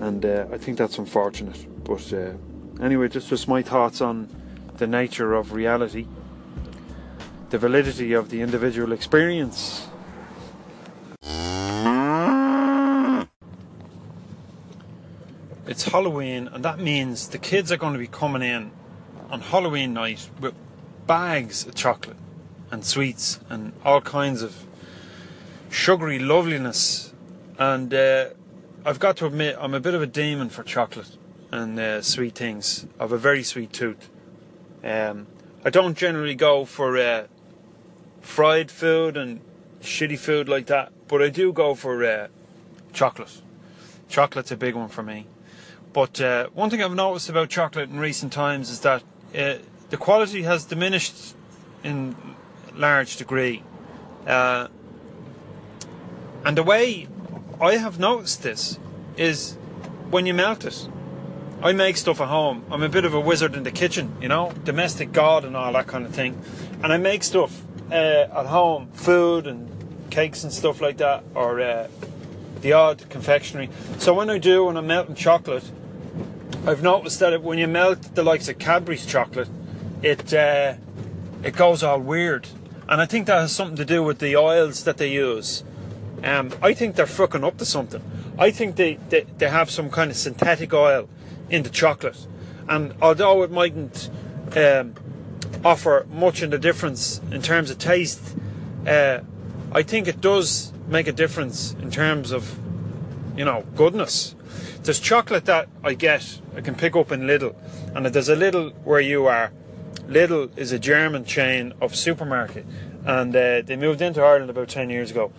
And 0.00 0.24
uh, 0.24 0.46
I 0.52 0.58
think 0.58 0.78
that's 0.78 0.98
unfortunate. 0.98 1.66
But 1.84 2.12
uh, 2.12 2.32
anyway, 2.82 3.08
just 3.08 3.28
just 3.28 3.48
my 3.48 3.62
thoughts 3.62 4.00
on 4.00 4.28
the 4.76 4.86
nature 4.86 5.34
of 5.34 5.52
reality, 5.52 6.06
the 7.50 7.58
validity 7.58 8.12
of 8.12 8.30
the 8.30 8.40
individual 8.40 8.92
experience, 8.92 9.88
it's 15.66 15.84
Halloween, 15.84 16.48
and 16.48 16.64
that 16.64 16.78
means 16.78 17.28
the 17.28 17.38
kids 17.38 17.70
are 17.70 17.76
going 17.76 17.92
to 17.92 17.98
be 17.98 18.06
coming 18.06 18.42
in 18.42 18.70
on 19.30 19.40
Halloween 19.40 19.92
night 19.92 20.28
with 20.40 20.54
bags 21.06 21.66
of 21.66 21.74
chocolate 21.74 22.16
and 22.70 22.84
sweets 22.84 23.40
and 23.48 23.72
all 23.84 24.00
kinds 24.00 24.42
of 24.42 24.64
sugary 25.70 26.18
loveliness. 26.18 27.09
And 27.60 27.92
uh, 27.92 28.30
I've 28.86 28.98
got 28.98 29.18
to 29.18 29.26
admit, 29.26 29.54
I'm 29.60 29.74
a 29.74 29.80
bit 29.80 29.92
of 29.92 30.00
a 30.00 30.06
demon 30.06 30.48
for 30.48 30.62
chocolate 30.62 31.18
and 31.52 31.78
uh, 31.78 32.00
sweet 32.00 32.34
things. 32.34 32.86
I 32.98 33.02
have 33.02 33.12
a 33.12 33.18
very 33.18 33.42
sweet 33.42 33.70
tooth. 33.70 34.08
Um, 34.82 35.26
I 35.62 35.68
don't 35.68 35.94
generally 35.94 36.34
go 36.34 36.64
for 36.64 36.96
uh, 36.96 37.26
fried 38.22 38.70
food 38.70 39.18
and 39.18 39.42
shitty 39.82 40.18
food 40.18 40.48
like 40.48 40.68
that, 40.68 40.90
but 41.06 41.20
I 41.20 41.28
do 41.28 41.52
go 41.52 41.74
for 41.74 42.02
uh, 42.02 42.28
chocolate. 42.94 43.42
Chocolate's 44.08 44.50
a 44.50 44.56
big 44.56 44.74
one 44.74 44.88
for 44.88 45.02
me. 45.02 45.26
But 45.92 46.18
uh, 46.18 46.48
one 46.54 46.70
thing 46.70 46.82
I've 46.82 46.94
noticed 46.94 47.28
about 47.28 47.50
chocolate 47.50 47.90
in 47.90 47.98
recent 47.98 48.32
times 48.32 48.70
is 48.70 48.80
that 48.80 49.02
uh, 49.36 49.56
the 49.90 49.98
quality 49.98 50.44
has 50.44 50.64
diminished 50.64 51.34
in 51.84 52.16
large 52.74 53.18
degree. 53.18 53.62
Uh, 54.26 54.68
and 56.42 56.56
the 56.56 56.62
way 56.62 57.06
I 57.60 57.76
have 57.76 57.98
noticed 57.98 58.42
this 58.42 58.78
is 59.18 59.52
when 60.08 60.24
you 60.24 60.32
melt 60.32 60.64
it. 60.64 60.88
I 61.62 61.74
make 61.74 61.98
stuff 61.98 62.18
at 62.18 62.28
home. 62.28 62.64
I'm 62.70 62.82
a 62.82 62.88
bit 62.88 63.04
of 63.04 63.12
a 63.12 63.20
wizard 63.20 63.54
in 63.54 63.64
the 63.64 63.70
kitchen, 63.70 64.16
you 64.18 64.28
know, 64.28 64.52
domestic 64.64 65.12
god 65.12 65.44
and 65.44 65.54
all 65.54 65.70
that 65.74 65.86
kind 65.86 66.06
of 66.06 66.14
thing. 66.14 66.40
And 66.82 66.90
I 66.90 66.96
make 66.96 67.22
stuff 67.22 67.62
uh, 67.90 67.94
at 67.94 68.46
home, 68.46 68.88
food 68.92 69.46
and 69.46 69.68
cakes 70.10 70.42
and 70.42 70.50
stuff 70.50 70.80
like 70.80 70.96
that, 70.96 71.22
or 71.34 71.60
uh, 71.60 71.88
the 72.62 72.72
odd 72.72 73.06
confectionery. 73.10 73.68
So 73.98 74.14
when 74.14 74.30
I 74.30 74.38
do, 74.38 74.64
when 74.64 74.78
I'm 74.78 74.86
melting 74.86 75.14
chocolate, 75.14 75.70
I've 76.66 76.82
noticed 76.82 77.20
that 77.20 77.42
when 77.42 77.58
you 77.58 77.68
melt 77.68 78.14
the 78.14 78.22
likes 78.22 78.48
of 78.48 78.58
Cadbury's 78.58 79.04
chocolate, 79.04 79.50
it 80.02 80.32
uh, 80.32 80.76
it 81.42 81.56
goes 81.56 81.82
all 81.82 82.00
weird, 82.00 82.48
and 82.88 83.02
I 83.02 83.06
think 83.06 83.26
that 83.26 83.38
has 83.38 83.52
something 83.52 83.76
to 83.76 83.84
do 83.84 84.02
with 84.02 84.18
the 84.18 84.34
oils 84.34 84.84
that 84.84 84.96
they 84.96 85.10
use. 85.12 85.62
Um, 86.22 86.52
I 86.62 86.74
think 86.74 86.96
they're 86.96 87.06
fucking 87.06 87.44
up 87.44 87.56
to 87.58 87.64
something. 87.64 88.02
I 88.38 88.50
think 88.50 88.76
they, 88.76 88.94
they, 89.08 89.22
they 89.38 89.48
have 89.48 89.70
some 89.70 89.90
kind 89.90 90.10
of 90.10 90.16
synthetic 90.16 90.72
oil 90.72 91.08
in 91.48 91.62
the 91.62 91.70
chocolate, 91.70 92.26
and 92.68 92.94
although 93.00 93.42
it 93.42 93.50
mightn't 93.50 94.10
um, 94.56 94.94
offer 95.64 96.06
much 96.10 96.42
in 96.42 96.50
the 96.50 96.58
difference 96.58 97.20
in 97.30 97.42
terms 97.42 97.70
of 97.70 97.78
taste, 97.78 98.36
uh, 98.86 99.20
I 99.72 99.82
think 99.82 100.08
it 100.08 100.20
does 100.20 100.72
make 100.88 101.06
a 101.06 101.12
difference 101.12 101.72
in 101.74 101.90
terms 101.90 102.32
of 102.32 102.58
you 103.36 103.44
know 103.44 103.64
goodness. 103.76 104.34
There's 104.82 105.00
chocolate 105.00 105.44
that 105.44 105.68
I 105.84 105.94
get, 105.94 106.40
I 106.56 106.60
can 106.60 106.74
pick 106.74 106.96
up 106.96 107.12
in 107.12 107.22
Lidl, 107.22 107.54
and 107.94 108.06
there's 108.06 108.28
a 108.28 108.36
Lidl 108.36 108.72
where 108.84 109.00
you 109.00 109.26
are. 109.26 109.52
Lidl 110.08 110.56
is 110.58 110.72
a 110.72 110.78
German 110.78 111.24
chain 111.24 111.72
of 111.80 111.94
supermarket, 111.94 112.66
and 113.04 113.34
uh, 113.34 113.62
they 113.62 113.76
moved 113.76 114.00
into 114.00 114.22
Ireland 114.22 114.50
about 114.50 114.68
10 114.68 114.90
years 114.90 115.10
ago. 115.10 115.32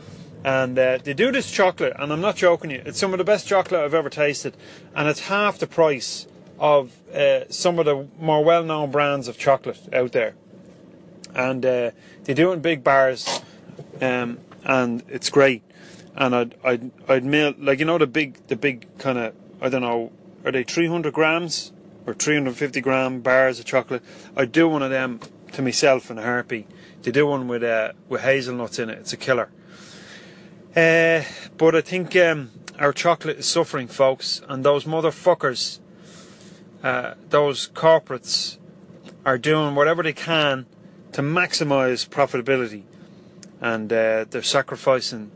And 0.43 0.77
uh, 0.77 0.97
they 0.97 1.13
do 1.13 1.31
this 1.31 1.51
chocolate, 1.51 1.93
and 1.99 2.11
I'm 2.11 2.21
not 2.21 2.35
joking 2.35 2.71
you, 2.71 2.81
it's 2.85 2.99
some 2.99 3.13
of 3.13 3.19
the 3.19 3.23
best 3.23 3.47
chocolate 3.47 3.81
I've 3.81 3.93
ever 3.93 4.09
tasted, 4.09 4.57
and 4.95 5.07
it's 5.07 5.21
half 5.21 5.59
the 5.59 5.67
price 5.67 6.25
of 6.57 6.93
uh, 7.13 7.41
some 7.49 7.77
of 7.77 7.85
the 7.85 8.07
more 8.19 8.43
well 8.43 8.63
known 8.63 8.91
brands 8.91 9.27
of 9.27 9.37
chocolate 9.37 9.87
out 9.93 10.13
there. 10.13 10.35
And 11.35 11.65
uh, 11.65 11.91
they 12.23 12.33
do 12.33 12.51
it 12.51 12.55
in 12.55 12.61
big 12.61 12.83
bars, 12.83 13.41
um, 14.01 14.39
and 14.63 15.03
it's 15.07 15.29
great 15.29 15.63
and 16.15 16.35
I'd 16.35 16.55
I'd 16.63 16.91
I'd 17.07 17.23
mail 17.23 17.53
like 17.57 17.79
you 17.79 17.85
know 17.85 17.97
the 17.97 18.07
big 18.07 18.45
the 18.47 18.55
big 18.55 18.87
kind 18.97 19.17
of 19.17 19.35
I 19.61 19.69
don't 19.69 19.81
know 19.81 20.11
are 20.43 20.51
they 20.51 20.63
300 20.63 21.13
grams 21.13 21.71
or 22.05 22.13
350 22.13 22.81
gram 22.81 23.21
bars 23.21 23.59
of 23.59 23.65
chocolate? 23.65 24.03
I'd 24.35 24.51
do 24.51 24.67
one 24.67 24.81
of 24.81 24.89
them 24.89 25.19
to 25.53 25.61
myself 25.61 26.09
in 26.09 26.17
a 26.17 26.23
heartbeat 26.23 26.67
They 27.03 27.11
do 27.11 27.27
one 27.27 27.47
with 27.47 27.63
uh, 27.63 27.93
with 28.09 28.21
hazelnuts 28.21 28.79
in 28.79 28.89
it. 28.89 28.99
It's 28.99 29.13
a 29.13 29.17
killer. 29.17 29.49
Uh, 30.75 31.23
but 31.57 31.75
I 31.75 31.81
think 31.81 32.15
um, 32.15 32.51
our 32.79 32.93
chocolate 32.93 33.39
is 33.39 33.45
suffering, 33.45 33.87
folks, 33.87 34.41
and 34.47 34.63
those 34.63 34.85
motherfuckers, 34.85 35.79
uh, 36.81 37.15
those 37.29 37.69
corporates, 37.69 38.57
are 39.25 39.37
doing 39.37 39.75
whatever 39.75 40.01
they 40.01 40.13
can 40.13 40.65
to 41.11 41.21
maximise 41.21 42.07
profitability, 42.07 42.83
and 43.59 43.91
uh, 43.91 44.25
they're 44.29 44.41
sacrificing 44.41 45.31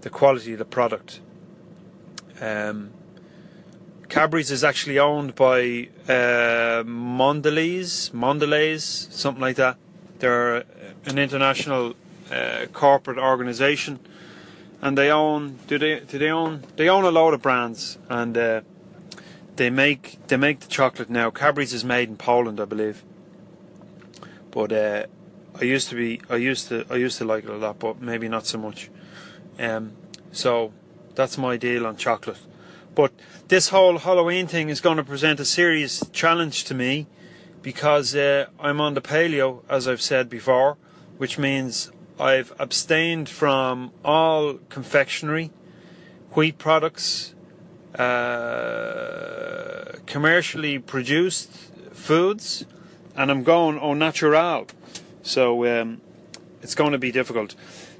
the 0.00 0.08
quality 0.08 0.52
of 0.52 0.58
the 0.58 0.64
product. 0.64 1.20
Um, 2.40 2.90
Cadbury's 4.08 4.50
is 4.50 4.64
actually 4.64 4.98
owned 4.98 5.34
by 5.34 5.88
uh, 6.08 6.84
Mondelez, 6.84 8.10
Mondelez, 8.12 9.12
something 9.12 9.42
like 9.42 9.56
that. 9.56 9.76
They're 10.20 10.64
an 11.04 11.18
international 11.18 11.94
uh, 12.30 12.66
corporate 12.72 13.18
organisation, 13.18 13.98
and 14.84 14.98
they 14.98 15.10
own. 15.10 15.58
Do 15.66 15.78
they? 15.78 16.00
Do 16.00 16.18
they 16.18 16.30
own? 16.30 16.62
They 16.76 16.88
own 16.90 17.04
a 17.04 17.10
load 17.10 17.32
of 17.32 17.42
brands, 17.42 17.98
and 18.10 18.36
uh, 18.36 18.60
they 19.56 19.70
make 19.70 20.18
they 20.28 20.36
make 20.36 20.60
the 20.60 20.68
chocolate 20.68 21.08
now. 21.08 21.30
Cadbury's 21.30 21.72
is 21.72 21.84
made 21.84 22.10
in 22.10 22.16
Poland, 22.16 22.60
I 22.60 22.66
believe. 22.66 23.02
But 24.50 24.70
uh, 24.70 25.06
I 25.58 25.64
used 25.64 25.88
to 25.88 25.96
be, 25.96 26.20
I 26.28 26.36
used 26.36 26.68
to, 26.68 26.84
I 26.90 26.96
used 26.96 27.16
to 27.18 27.24
like 27.24 27.44
it 27.44 27.50
a 27.50 27.56
lot, 27.56 27.78
but 27.78 28.00
maybe 28.00 28.28
not 28.28 28.46
so 28.46 28.58
much. 28.58 28.90
Um, 29.58 29.92
so 30.30 30.72
that's 31.14 31.38
my 31.38 31.56
deal 31.56 31.86
on 31.86 31.96
chocolate. 31.96 32.38
But 32.94 33.12
this 33.48 33.70
whole 33.70 33.98
Halloween 33.98 34.46
thing 34.46 34.68
is 34.68 34.80
going 34.80 34.98
to 34.98 35.04
present 35.04 35.40
a 35.40 35.44
serious 35.44 36.04
challenge 36.12 36.64
to 36.64 36.74
me 36.74 37.06
because 37.62 38.14
uh, 38.14 38.46
I'm 38.60 38.80
on 38.80 38.94
the 38.94 39.00
paleo, 39.00 39.62
as 39.68 39.88
I've 39.88 40.02
said 40.02 40.28
before, 40.28 40.76
which 41.16 41.38
means 41.38 41.90
I've 42.18 42.52
abstained 42.60 43.28
from 43.28 43.90
all 44.04 44.54
confectionery, 44.68 45.50
wheat 46.32 46.58
products, 46.58 47.34
uh, 47.98 49.96
commercially 50.06 50.78
produced 50.78 51.50
foods, 51.92 52.66
and 53.16 53.32
I'm 53.32 53.42
going 53.42 53.78
au 53.78 53.94
natural. 53.94 54.66
So 55.22 55.66
um, 55.66 56.00
it's 56.62 56.76
going 56.76 56.92
to 56.92 56.98
be 56.98 57.10
difficult. 57.10 57.56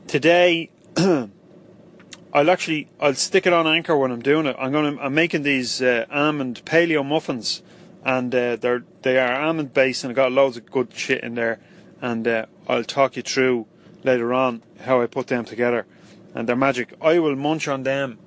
Today, 0.07 0.71
I'll 0.97 2.51
actually 2.51 2.89
I'll 3.01 3.15
stick 3.15 3.47
it 3.49 3.53
on 3.53 3.67
anchor 3.67 3.97
when 3.97 4.13
I'm 4.13 4.23
doing 4.23 4.47
it. 4.47 4.55
I'm 4.61 4.71
going 4.71 4.97
to 4.97 5.03
I'm 5.03 5.15
making 5.15 5.43
these 5.43 5.83
uh, 5.83 6.07
almond 6.09 6.63
paleo 6.65 7.05
muffins, 7.05 7.63
and 8.05 8.33
uh, 8.33 8.57
they're 8.57 8.85
they 9.03 9.19
are 9.19 9.41
almond 9.43 9.75
based, 9.75 10.05
and 10.05 10.13
I 10.13 10.15
got 10.15 10.31
loads 10.31 10.57
of 10.57 10.71
good 10.71 10.95
shit 10.95 11.25
in 11.25 11.35
there. 11.35 11.59
And 12.01 12.29
uh, 12.29 12.47
I'll 12.69 12.85
talk 12.85 13.17
you 13.17 13.23
through 13.23 13.67
later 14.05 14.33
on 14.33 14.63
how 14.83 15.01
I 15.01 15.07
put 15.07 15.27
them 15.27 15.45
together, 15.45 15.87
and 16.35 16.49
they're 16.49 16.57
magic. 16.57 16.95
I 17.01 17.19
will 17.19 17.37
munch 17.37 17.67
on 17.67 17.83
them 17.83 18.19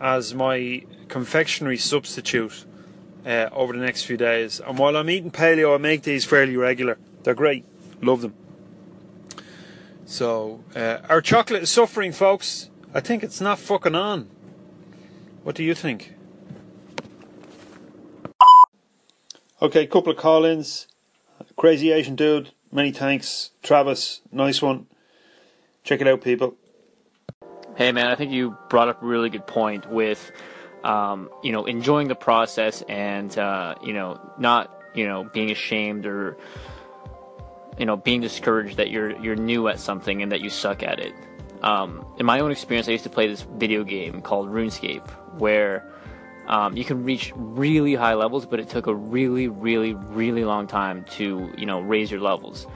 as 0.00 0.34
my 0.34 0.84
confectionery 1.08 1.76
substitute 1.76 2.64
uh, 3.24 3.48
over 3.52 3.72
the 3.72 3.78
next 3.78 4.02
few 4.02 4.16
days. 4.16 4.60
And 4.60 4.78
while 4.78 4.96
I'm 4.96 5.10
eating 5.10 5.30
paleo, 5.30 5.74
I 5.74 5.78
make 5.78 6.02
these 6.02 6.24
fairly 6.24 6.56
regular. 6.56 6.98
They're 7.22 7.34
great. 7.34 7.64
Love 8.00 8.22
them. 8.22 8.34
So 10.04 10.64
uh, 10.74 10.98
our 11.08 11.20
chocolate 11.20 11.64
is 11.64 11.70
suffering, 11.70 12.12
folks. 12.12 12.70
I 12.94 13.00
think 13.00 13.22
it's 13.22 13.40
not 13.40 13.58
fucking 13.58 13.94
on. 13.94 14.30
What 15.42 15.56
do 15.56 15.64
you 15.64 15.74
think? 15.74 16.14
Okay, 19.60 19.86
couple 19.86 20.12
of 20.12 20.18
call 20.18 20.44
ins. 20.44 20.86
Crazy 21.56 21.90
Asian 21.90 22.14
dude, 22.14 22.52
many 22.72 22.92
thanks. 22.92 23.50
Travis, 23.62 24.22
nice 24.32 24.60
one. 24.62 24.86
Check 25.84 26.00
it 26.00 26.08
out, 26.08 26.20
people. 26.20 26.56
Hey, 27.76 27.92
man, 27.92 28.08
I 28.08 28.14
think 28.14 28.32
you 28.32 28.56
brought 28.70 28.88
up 28.88 29.02
a 29.02 29.06
really 29.06 29.28
good 29.28 29.46
point 29.46 29.90
with, 29.90 30.32
um, 30.82 31.28
you 31.42 31.52
know, 31.52 31.66
enjoying 31.66 32.08
the 32.08 32.14
process 32.14 32.82
and, 32.82 33.36
uh, 33.38 33.74
you 33.82 33.92
know, 33.92 34.18
not, 34.38 34.74
you 34.94 35.06
know, 35.06 35.24
being 35.24 35.50
ashamed 35.50 36.06
or, 36.06 36.36
you 37.78 37.84
know, 37.84 37.96
being 37.96 38.20
discouraged 38.20 38.78
that 38.78 38.90
you're 38.90 39.16
you're 39.20 39.36
new 39.36 39.68
at 39.68 39.78
something 39.78 40.22
and 40.22 40.32
that 40.32 40.40
you 40.40 40.48
suck 40.48 40.82
at 40.82 40.98
it. 40.98 41.12
Um, 41.62 42.06
in 42.18 42.26
my 42.26 42.40
own 42.40 42.50
experience, 42.50 42.88
I 42.88 42.92
used 42.92 43.04
to 43.04 43.10
play 43.10 43.28
this 43.28 43.42
video 43.42 43.84
game 43.84 44.22
called 44.22 44.48
RuneScape, 44.48 45.08
where 45.38 45.92
um, 46.48 46.76
you 46.76 46.84
can 46.84 47.04
reach 47.04 47.32
really 47.34 47.94
high 47.94 48.14
levels, 48.14 48.46
but 48.46 48.60
it 48.60 48.68
took 48.68 48.86
a 48.86 48.94
really, 48.94 49.48
really, 49.48 49.94
really 49.94 50.44
long 50.44 50.66
time 50.66 51.04
to 51.12 51.52
you 51.56 51.66
know 51.66 51.80
raise 51.80 52.10
your 52.10 52.20
levels. 52.20 52.66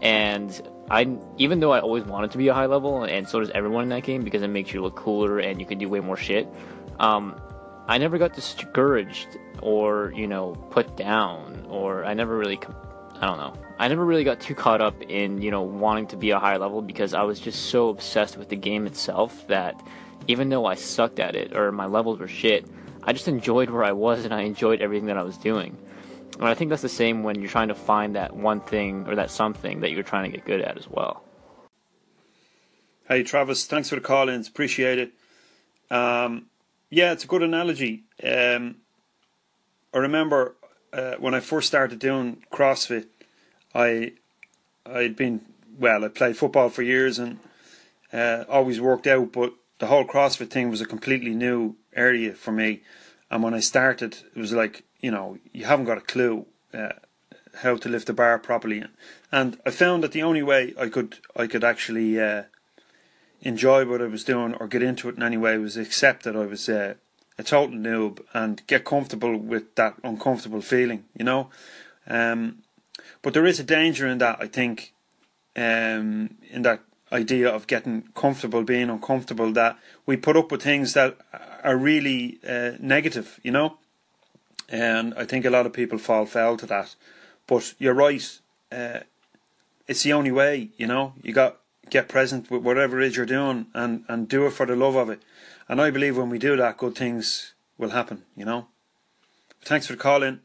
And 0.00 0.60
I, 0.90 1.16
even 1.36 1.60
though 1.60 1.72
I 1.72 1.80
always 1.80 2.04
wanted 2.04 2.30
to 2.30 2.38
be 2.38 2.48
a 2.48 2.54
high 2.54 2.66
level, 2.66 3.04
and 3.04 3.28
so 3.28 3.40
does 3.40 3.50
everyone 3.50 3.82
in 3.82 3.88
that 3.90 4.04
game 4.04 4.22
because 4.22 4.42
it 4.42 4.48
makes 4.48 4.72
you 4.72 4.82
look 4.82 4.96
cooler 4.96 5.38
and 5.38 5.60
you 5.60 5.66
can 5.66 5.78
do 5.78 5.88
way 5.88 6.00
more 6.00 6.16
shit. 6.16 6.48
Um, 6.98 7.38
I 7.86 7.98
never 7.98 8.18
got 8.18 8.34
discouraged 8.34 9.38
or 9.60 10.12
you 10.14 10.26
know 10.26 10.54
put 10.70 10.96
down, 10.96 11.66
or 11.68 12.04
I 12.04 12.14
never 12.14 12.36
really, 12.36 12.58
I 13.20 13.26
don't 13.26 13.38
know. 13.38 13.54
I 13.78 13.88
never 13.88 14.04
really 14.04 14.24
got 14.24 14.40
too 14.40 14.56
caught 14.56 14.80
up 14.80 15.00
in, 15.02 15.40
you 15.40 15.52
know, 15.52 15.62
wanting 15.62 16.08
to 16.08 16.16
be 16.16 16.30
a 16.30 16.38
higher 16.38 16.58
level 16.58 16.82
because 16.82 17.14
I 17.14 17.22
was 17.22 17.38
just 17.38 17.66
so 17.66 17.90
obsessed 17.90 18.36
with 18.36 18.48
the 18.48 18.56
game 18.56 18.86
itself 18.86 19.46
that 19.46 19.80
even 20.26 20.48
though 20.48 20.66
I 20.66 20.74
sucked 20.74 21.20
at 21.20 21.36
it 21.36 21.56
or 21.56 21.70
my 21.70 21.86
levels 21.86 22.18
were 22.18 22.26
shit, 22.26 22.66
I 23.02 23.12
just 23.12 23.28
enjoyed 23.28 23.70
where 23.70 23.84
I 23.84 23.92
was 23.92 24.24
and 24.24 24.34
I 24.34 24.42
enjoyed 24.42 24.80
everything 24.80 25.06
that 25.06 25.16
I 25.16 25.22
was 25.22 25.36
doing. 25.36 25.76
And 26.38 26.46
I 26.46 26.54
think 26.54 26.70
that's 26.70 26.82
the 26.82 26.88
same 26.88 27.22
when 27.22 27.40
you're 27.40 27.50
trying 27.50 27.68
to 27.68 27.74
find 27.74 28.14
that 28.14 28.34
one 28.34 28.60
thing 28.60 29.06
or 29.08 29.16
that 29.16 29.30
something 29.30 29.80
that 29.80 29.90
you're 29.90 30.02
trying 30.02 30.30
to 30.30 30.36
get 30.36 30.46
good 30.46 30.60
at 30.60 30.76
as 30.76 30.88
well. 30.88 31.24
Hey, 33.08 33.22
Travis, 33.22 33.66
thanks 33.66 33.88
for 33.88 33.94
the 33.94 34.00
call 34.00 34.28
ins. 34.28 34.48
Appreciate 34.48 34.98
it. 34.98 35.12
Um, 35.90 36.46
yeah, 36.90 37.12
it's 37.12 37.24
a 37.24 37.26
good 37.26 37.42
analogy. 37.42 38.04
Um, 38.22 38.76
I 39.92 39.98
remember 39.98 40.54
uh, 40.92 41.14
when 41.14 41.34
I 41.34 41.40
first 41.40 41.66
started 41.68 41.98
doing 41.98 42.44
CrossFit, 42.52 43.06
I 43.74 44.12
I'd 44.86 45.16
been 45.16 45.40
well, 45.78 46.04
I 46.04 46.08
played 46.08 46.36
football 46.36 46.68
for 46.68 46.82
years 46.82 47.18
and 47.18 47.38
uh, 48.12 48.44
always 48.48 48.80
worked 48.80 49.06
out, 49.06 49.32
but 49.32 49.54
the 49.78 49.86
whole 49.86 50.04
CrossFit 50.04 50.50
thing 50.50 50.70
was 50.70 50.80
a 50.80 50.86
completely 50.86 51.34
new 51.34 51.76
area 51.98 52.32
for 52.32 52.52
me. 52.52 52.82
And 53.30 53.42
when 53.42 53.54
I 53.54 53.60
started, 53.60 54.18
it 54.34 54.40
was 54.40 54.52
like 54.52 54.84
you 55.00 55.10
know 55.10 55.38
you 55.52 55.64
haven't 55.64 55.86
got 55.86 55.98
a 55.98 56.12
clue 56.12 56.46
uh, 56.72 56.94
how 57.62 57.76
to 57.76 57.88
lift 57.88 58.06
the 58.06 58.12
bar 58.12 58.38
properly, 58.38 58.84
and 59.30 59.58
I 59.66 59.70
found 59.70 60.02
that 60.02 60.12
the 60.12 60.22
only 60.22 60.42
way 60.42 60.74
I 60.78 60.88
could 60.88 61.18
I 61.36 61.46
could 61.46 61.64
actually 61.64 62.20
uh, 62.20 62.44
enjoy 63.42 63.84
what 63.84 64.02
I 64.02 64.06
was 64.06 64.24
doing 64.24 64.54
or 64.54 64.66
get 64.66 64.82
into 64.82 65.08
it 65.08 65.16
in 65.16 65.22
any 65.22 65.36
way 65.36 65.58
was 65.58 65.76
accept 65.76 66.24
that 66.24 66.36
I 66.36 66.46
was 66.46 66.68
uh, 66.68 66.94
a 67.38 67.42
total 67.42 67.76
noob 67.76 68.20
and 68.34 68.66
get 68.66 68.84
comfortable 68.84 69.36
with 69.36 69.74
that 69.76 69.94
uncomfortable 70.02 70.60
feeling, 70.60 71.04
you 71.16 71.24
know. 71.24 71.50
Um, 72.06 72.62
but 73.22 73.32
there 73.34 73.46
is 73.46 73.60
a 73.60 73.64
danger 73.64 74.06
in 74.06 74.18
that, 74.18 74.38
I 74.40 74.46
think, 74.46 74.92
um, 75.56 76.36
in 76.50 76.62
that 76.62 76.80
idea 77.12 77.48
of 77.48 77.66
getting 77.66 78.08
comfortable, 78.14 78.62
being 78.62 78.90
uncomfortable, 78.90 79.52
that 79.52 79.78
we 80.06 80.16
put 80.16 80.36
up 80.36 80.50
with 80.50 80.62
things 80.62 80.94
that 80.94 81.16
are 81.62 81.76
really 81.76 82.38
uh, 82.46 82.72
negative, 82.80 83.40
you 83.42 83.50
know? 83.50 83.78
And 84.68 85.14
I 85.14 85.24
think 85.24 85.44
a 85.44 85.50
lot 85.50 85.66
of 85.66 85.72
people 85.72 85.98
fall 85.98 86.26
foul 86.26 86.56
to 86.58 86.66
that. 86.66 86.94
But 87.46 87.74
you're 87.78 87.94
right, 87.94 88.38
uh, 88.70 89.00
it's 89.86 90.02
the 90.02 90.12
only 90.12 90.30
way, 90.30 90.70
you 90.76 90.86
know? 90.86 91.14
You 91.22 91.32
got 91.32 91.58
get 91.90 92.08
present 92.08 92.50
with 92.50 92.62
whatever 92.62 93.00
it 93.00 93.06
is 93.06 93.16
you're 93.16 93.24
doing 93.24 93.66
and, 93.72 94.04
and 94.08 94.28
do 94.28 94.46
it 94.46 94.52
for 94.52 94.66
the 94.66 94.76
love 94.76 94.94
of 94.94 95.08
it. 95.08 95.22
And 95.68 95.80
I 95.80 95.90
believe 95.90 96.18
when 96.18 96.28
we 96.28 96.38
do 96.38 96.56
that, 96.56 96.76
good 96.76 96.94
things 96.94 97.54
will 97.78 97.90
happen, 97.90 98.24
you 98.36 98.44
know? 98.44 98.66
Thanks 99.62 99.86
for 99.86 99.96
calling. 99.96 100.40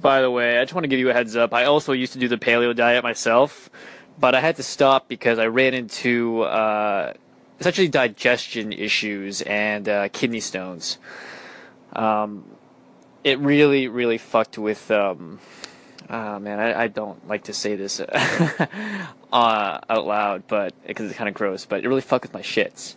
By 0.00 0.20
the 0.20 0.30
way, 0.30 0.58
I 0.58 0.64
just 0.64 0.74
want 0.74 0.84
to 0.84 0.88
give 0.88 0.98
you 0.98 1.10
a 1.10 1.12
heads 1.12 1.34
up. 1.34 1.54
I 1.54 1.64
also 1.64 1.92
used 1.92 2.12
to 2.12 2.18
do 2.18 2.28
the 2.28 2.36
paleo 2.36 2.74
diet 2.74 3.02
myself, 3.02 3.70
but 4.18 4.34
I 4.34 4.40
had 4.40 4.56
to 4.56 4.62
stop 4.62 5.08
because 5.08 5.38
I 5.38 5.46
ran 5.46 5.74
into 5.74 6.42
uh, 6.42 7.14
essentially 7.60 7.88
digestion 7.88 8.72
issues 8.72 9.42
and 9.42 9.88
uh, 9.88 10.08
kidney 10.08 10.40
stones. 10.40 10.98
Um, 11.94 12.44
it 13.22 13.38
really, 13.38 13.88
really 13.88 14.18
fucked 14.18 14.58
with. 14.58 14.90
Um, 14.90 15.40
oh 16.10 16.38
man, 16.38 16.60
I, 16.60 16.82
I, 16.82 16.88
don't 16.88 17.26
like 17.28 17.44
to 17.44 17.54
say 17.54 17.76
this 17.76 18.00
uh, 18.00 18.66
out 19.32 20.06
loud, 20.06 20.44
but 20.48 20.74
because 20.86 21.08
it's 21.08 21.16
kind 21.16 21.28
of 21.28 21.34
gross. 21.34 21.64
But 21.64 21.84
it 21.84 21.88
really 21.88 22.02
fucked 22.02 22.24
with 22.24 22.34
my 22.34 22.42
shits. 22.42 22.94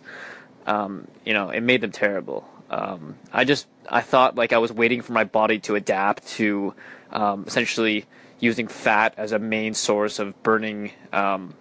Um, 0.66 1.08
you 1.24 1.32
know, 1.32 1.50
it 1.50 1.62
made 1.62 1.80
them 1.80 1.92
terrible. 1.92 2.46
Um, 2.70 3.16
I 3.32 3.44
just 3.44 3.66
I 3.88 4.02
thought 4.02 4.36
like 4.36 4.52
I 4.52 4.58
was 4.58 4.72
waiting 4.72 5.00
for 5.00 5.12
my 5.12 5.24
body 5.24 5.58
to 5.60 5.74
adapt 5.74 6.26
to 6.36 6.74
um, 7.10 7.44
essentially 7.46 8.04
using 8.40 8.68
fat 8.68 9.14
as 9.16 9.32
a 9.32 9.38
main 9.38 9.74
source 9.74 10.18
of 10.18 10.40
burning, 10.42 10.92
um, 11.12 11.54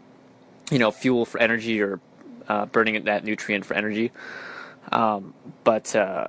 you 0.71 0.79
know, 0.79 0.91
fuel 0.91 1.25
for 1.25 1.39
energy 1.39 1.81
or 1.81 1.99
uh, 2.47 2.65
burning 2.65 3.03
that 3.05 3.23
nutrient 3.23 3.65
for 3.65 3.73
energy. 3.73 4.11
Um, 4.91 5.33
but 5.63 5.95
uh, 5.95 6.27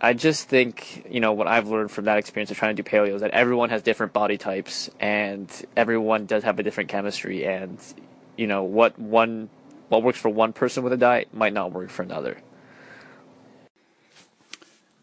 I 0.00 0.12
just 0.12 0.48
think, 0.48 1.06
you 1.10 1.20
know, 1.20 1.32
what 1.32 1.46
I've 1.46 1.68
learned 1.68 1.90
from 1.90 2.04
that 2.04 2.18
experience 2.18 2.50
of 2.50 2.56
trying 2.56 2.76
to 2.76 2.82
do 2.82 2.88
paleo 2.88 3.14
is 3.14 3.20
that 3.22 3.32
everyone 3.32 3.70
has 3.70 3.82
different 3.82 4.12
body 4.12 4.38
types 4.38 4.90
and 5.00 5.50
everyone 5.76 6.26
does 6.26 6.44
have 6.44 6.58
a 6.58 6.62
different 6.62 6.90
chemistry 6.90 7.46
and, 7.46 7.78
you 8.36 8.46
know, 8.46 8.62
what 8.62 8.98
one, 8.98 9.48
what 9.88 10.02
works 10.02 10.18
for 10.18 10.28
one 10.28 10.52
person 10.52 10.82
with 10.82 10.92
a 10.92 10.96
diet 10.96 11.32
might 11.34 11.52
not 11.52 11.72
work 11.72 11.90
for 11.90 12.02
another. 12.02 12.38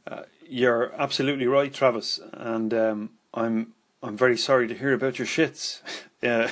Uh, 0.05 0.23
you're 0.47 0.93
absolutely 0.97 1.47
right, 1.47 1.73
Travis, 1.73 2.19
and 2.33 2.73
um, 2.73 3.09
I'm 3.33 3.73
I'm 4.03 4.17
very 4.17 4.37
sorry 4.37 4.67
to 4.67 4.75
hear 4.75 4.91
about 4.91 5.17
your 5.17 5.25
shits. 5.25 5.79
uh, 6.23 6.49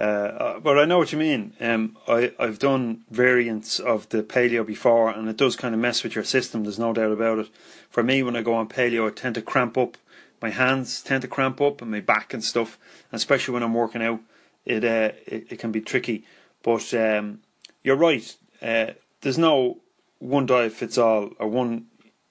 uh, 0.00 0.60
but 0.60 0.78
I 0.78 0.84
know 0.84 0.98
what 0.98 1.10
you 1.10 1.18
mean. 1.18 1.54
Um, 1.60 1.98
I 2.06 2.32
I've 2.38 2.60
done 2.60 3.02
variants 3.10 3.80
of 3.80 4.08
the 4.10 4.22
paleo 4.22 4.64
before, 4.64 5.10
and 5.10 5.28
it 5.28 5.36
does 5.36 5.56
kind 5.56 5.74
of 5.74 5.80
mess 5.80 6.04
with 6.04 6.14
your 6.14 6.22
system. 6.22 6.62
There's 6.62 6.78
no 6.78 6.92
doubt 6.92 7.10
about 7.10 7.40
it. 7.40 7.48
For 7.90 8.04
me, 8.04 8.22
when 8.22 8.36
I 8.36 8.42
go 8.42 8.54
on 8.54 8.68
paleo, 8.68 9.08
I 9.08 9.12
tend 9.12 9.34
to 9.34 9.42
cramp 9.42 9.76
up. 9.76 9.96
My 10.40 10.50
hands 10.50 11.02
tend 11.02 11.22
to 11.22 11.28
cramp 11.28 11.60
up, 11.60 11.82
and 11.82 11.90
my 11.90 12.00
back 12.00 12.32
and 12.32 12.44
stuff. 12.44 12.78
And 13.10 13.16
especially 13.16 13.54
when 13.54 13.64
I'm 13.64 13.74
working 13.74 14.02
out, 14.02 14.20
it 14.64 14.84
uh, 14.84 15.10
it, 15.26 15.50
it 15.50 15.58
can 15.58 15.72
be 15.72 15.80
tricky. 15.80 16.24
But 16.62 16.94
um, 16.94 17.40
you're 17.82 17.96
right. 17.96 18.36
Uh, 18.62 18.92
there's 19.22 19.38
no 19.38 19.78
one 20.20 20.46
diet 20.46 20.72
fits 20.72 20.96
all, 20.96 21.30
or 21.40 21.48
one 21.48 21.86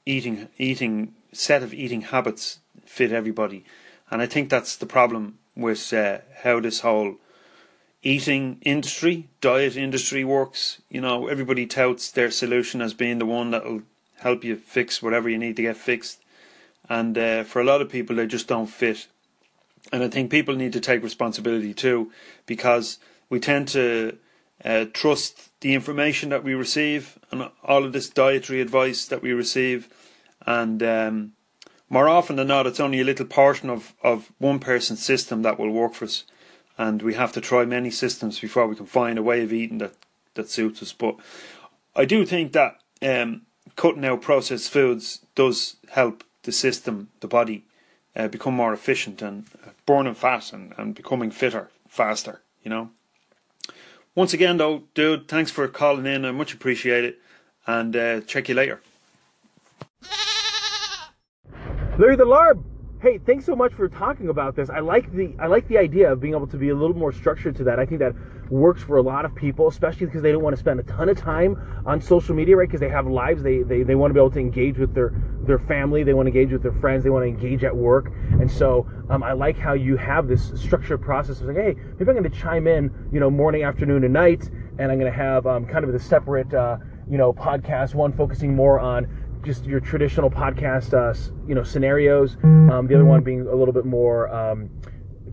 eating 0.06 0.48
eating 0.58 1.15
set 1.34 1.63
of 1.63 1.74
eating 1.74 2.02
habits 2.02 2.60
fit 2.86 3.12
everybody. 3.12 3.65
And 4.12 4.21
I 4.21 4.26
think 4.26 4.50
that's 4.50 4.76
the 4.76 4.86
problem 4.86 5.39
with 5.56 5.93
uh, 5.93 6.19
how 6.43 6.60
this 6.60 6.82
whole 6.82 7.15
eating 8.04 8.58
industry, 8.62 9.30
diet 9.39 9.78
industry 9.78 10.24
works. 10.26 10.82
You 10.89 11.02
know, 11.02 11.28
everybody 11.28 11.65
touts 11.65 12.12
their 12.12 12.30
solution 12.30 12.82
as 12.82 12.93
being 12.93 13.19
the 13.19 13.26
one 13.26 13.52
that'll 13.52 13.84
help 14.19 14.43
you 14.43 14.58
fix 14.58 15.02
whatever 15.02 15.30
you 15.30 15.38
need 15.38 15.56
to 15.56 15.62
get 15.62 15.78
fixed. 15.78 16.21
And 16.89 17.17
uh, 17.17 17.43
for 17.43 17.62
a 17.62 17.65
lot 17.65 17.82
of 17.82 17.89
people, 17.89 18.17
they 18.17 18.28
just 18.28 18.47
don't 18.47 18.67
fit. 18.67 19.08
And 19.93 20.04
I 20.04 20.10
think 20.10 20.30
people 20.30 20.56
need 20.56 20.74
to 20.74 20.80
take 20.80 21.04
responsibility 21.04 21.74
too, 21.74 22.12
because 22.45 23.00
we 23.30 23.39
tend 23.39 23.69
to 23.69 24.17
uh, 24.63 24.86
trust 24.93 25.50
the 25.62 25.74
information 25.74 26.30
that 26.30 26.43
we 26.43 26.54
receive 26.54 27.17
and 27.32 27.50
all 27.63 27.86
of 27.86 27.93
this 27.93 28.10
dietary 28.10 28.62
advice 28.62 29.06
that 29.06 29.21
we 29.21 29.32
receive. 29.32 29.89
And 30.45 30.84
um, 30.84 31.34
more 31.91 32.08
often 32.08 32.38
than 32.38 32.47
not, 32.47 32.65
it's 32.65 32.80
only 32.80 33.01
a 33.01 33.04
little 33.04 33.25
portion 33.25 33.69
of, 33.69 33.93
of 34.01 34.32
one 34.38 34.60
person's 34.60 35.04
system 35.04 35.41
that 35.41 35.60
will 35.60 35.69
work 35.69 35.93
for 35.93 36.06
us. 36.06 36.23
And 36.77 37.01
we 37.01 37.15
have 37.15 37.34
to 37.34 37.41
try 37.41 37.65
many 37.65 37.91
systems 37.91 38.39
before 38.39 38.65
we 38.65 38.77
can 38.77 38.86
find 38.86 39.19
a 39.19 39.23
way 39.23 39.43
of 39.43 39.51
eating 39.51 39.80
that, 39.80 39.93
that 40.36 40.49
suits 40.49 40.82
us. 40.82 40.93
But 40.93 41.17
I 41.93 42.06
do 42.06 42.25
think 42.25 42.54
that 42.54 42.80
um, 43.01 43.41
cutting 43.75 44.06
out 44.06 44.21
processed 44.21 44.71
foods 44.71 45.19
does 45.36 45.75
help 45.89 46.23
the 46.43 46.54
system, 46.54 47.10
the 47.19 47.27
body, 47.27 47.65
uh, 48.15 48.30
become 48.30 48.54
more 48.54 48.71
efficient 48.71 49.21
and 49.21 49.45
burning 49.86 50.15
fat 50.15 50.54
and, 50.54 50.73
and 50.77 50.95
becoming 50.95 51.30
fitter 51.30 51.69
faster, 51.89 52.41
you 52.63 52.69
know. 52.69 52.89
Once 54.15 54.34
again, 54.34 54.56
though, 54.56 54.84
dude, 54.93 55.27
thanks 55.27 55.51
for 55.51 55.67
calling 55.67 56.06
in. 56.06 56.23
I 56.23 56.32
much 56.32 56.54
appreciate 56.54 57.04
it. 57.04 57.19
And 57.67 57.93
uh, 57.97 58.21
check 58.21 58.47
you 58.47 58.56
later. 58.56 58.82
Larry 62.02 62.16
the 62.16 62.26
Larb. 62.26 62.64
Hey, 63.00 63.20
thanks 63.20 63.46
so 63.46 63.56
much 63.56 63.74
for 63.76 63.88
talking 63.88 64.30
about 64.30 64.56
this. 64.56 64.72
I 64.72 64.80
like 64.80 65.14
the 65.14 65.36
I 65.40 65.46
like 65.46 65.68
the 65.68 65.78
idea 65.78 66.12
of 66.12 66.20
being 66.20 66.34
able 66.34 66.48
to 66.48 66.58
be 66.58 66.70
a 66.70 66.74
little 66.74 66.96
more 66.96 67.12
structured 67.12 67.56
to 67.58 67.64
that. 67.66 67.78
I 67.78 67.86
think 67.86 68.00
that 68.00 68.16
works 68.50 68.82
for 68.82 68.98
a 68.98 69.04
lot 69.04 69.24
of 69.24 69.36
people, 69.36 69.68
especially 69.68 70.08
because 70.08 70.24
they 70.24 70.32
don't 70.32 70.42
want 70.42 70.56
to 70.56 70.60
spend 70.60 70.80
a 70.80 70.84
ton 70.84 71.10
of 71.10 71.18
time 71.20 71.62
on 71.86 72.02
social 72.02 72.34
media, 72.34 72.58
right? 72.58 72.68
Because 72.68 72.80
they 72.80 72.90
have 72.90 73.06
lives. 73.06 73.44
They, 73.44 73.62
they 73.62 73.84
they 73.84 73.94
want 73.94 74.10
to 74.10 74.14
be 74.16 74.20
able 74.20 74.32
to 74.32 74.40
engage 74.40 74.80
with 74.80 74.96
their 74.96 75.14
their 75.44 75.60
family. 75.60 76.02
They 76.04 76.16
want 76.16 76.26
to 76.26 76.32
engage 76.36 76.52
with 76.52 76.64
their 76.64 76.74
friends. 76.82 77.04
They 77.04 77.12
want 77.12 77.24
to 77.24 77.30
engage 77.30 77.64
at 77.64 77.78
work. 77.78 78.12
And 78.32 78.50
so 78.50 78.90
um, 79.12 79.22
I 79.22 79.34
like 79.34 79.60
how 79.60 79.74
you 79.74 79.96
have 79.98 80.28
this 80.28 80.54
structured 80.56 81.04
process 81.04 81.40
of 81.40 81.50
like, 81.50 81.58
hey, 81.58 81.76
maybe 81.76 82.10
I'm 82.10 82.18
going 82.18 82.24
to 82.24 82.30
chime 82.32 82.66
in, 82.66 82.90
you 83.14 83.20
know, 83.20 83.30
morning, 83.30 83.62
afternoon, 83.64 84.04
and 84.06 84.14
night, 84.14 84.50
and 84.80 84.92
I'm 84.92 84.98
going 84.98 85.12
to 85.12 85.16
have 85.16 85.46
um, 85.46 85.68
kind 85.68 85.86
of 85.86 85.94
the 85.94 86.00
separate, 86.00 86.52
uh, 86.52 86.78
you 87.08 87.20
know, 87.20 87.32
podcast. 87.32 87.94
One 87.94 88.12
focusing 88.12 88.56
more 88.56 88.80
on 88.80 89.06
just 89.43 89.65
your 89.65 89.80
traditional 89.80 90.30
podcast, 90.30 90.93
uh, 90.93 91.17
you 91.47 91.56
know, 91.56 91.63
scenarios. 91.63 92.38
Um, 92.43 92.88
the 92.88 92.95
other 92.95 93.06
one 93.06 93.23
being 93.23 93.41
a 93.47 93.56
little 93.56 93.73
bit 93.73 93.86
more 93.86 94.30
um, 94.34 94.69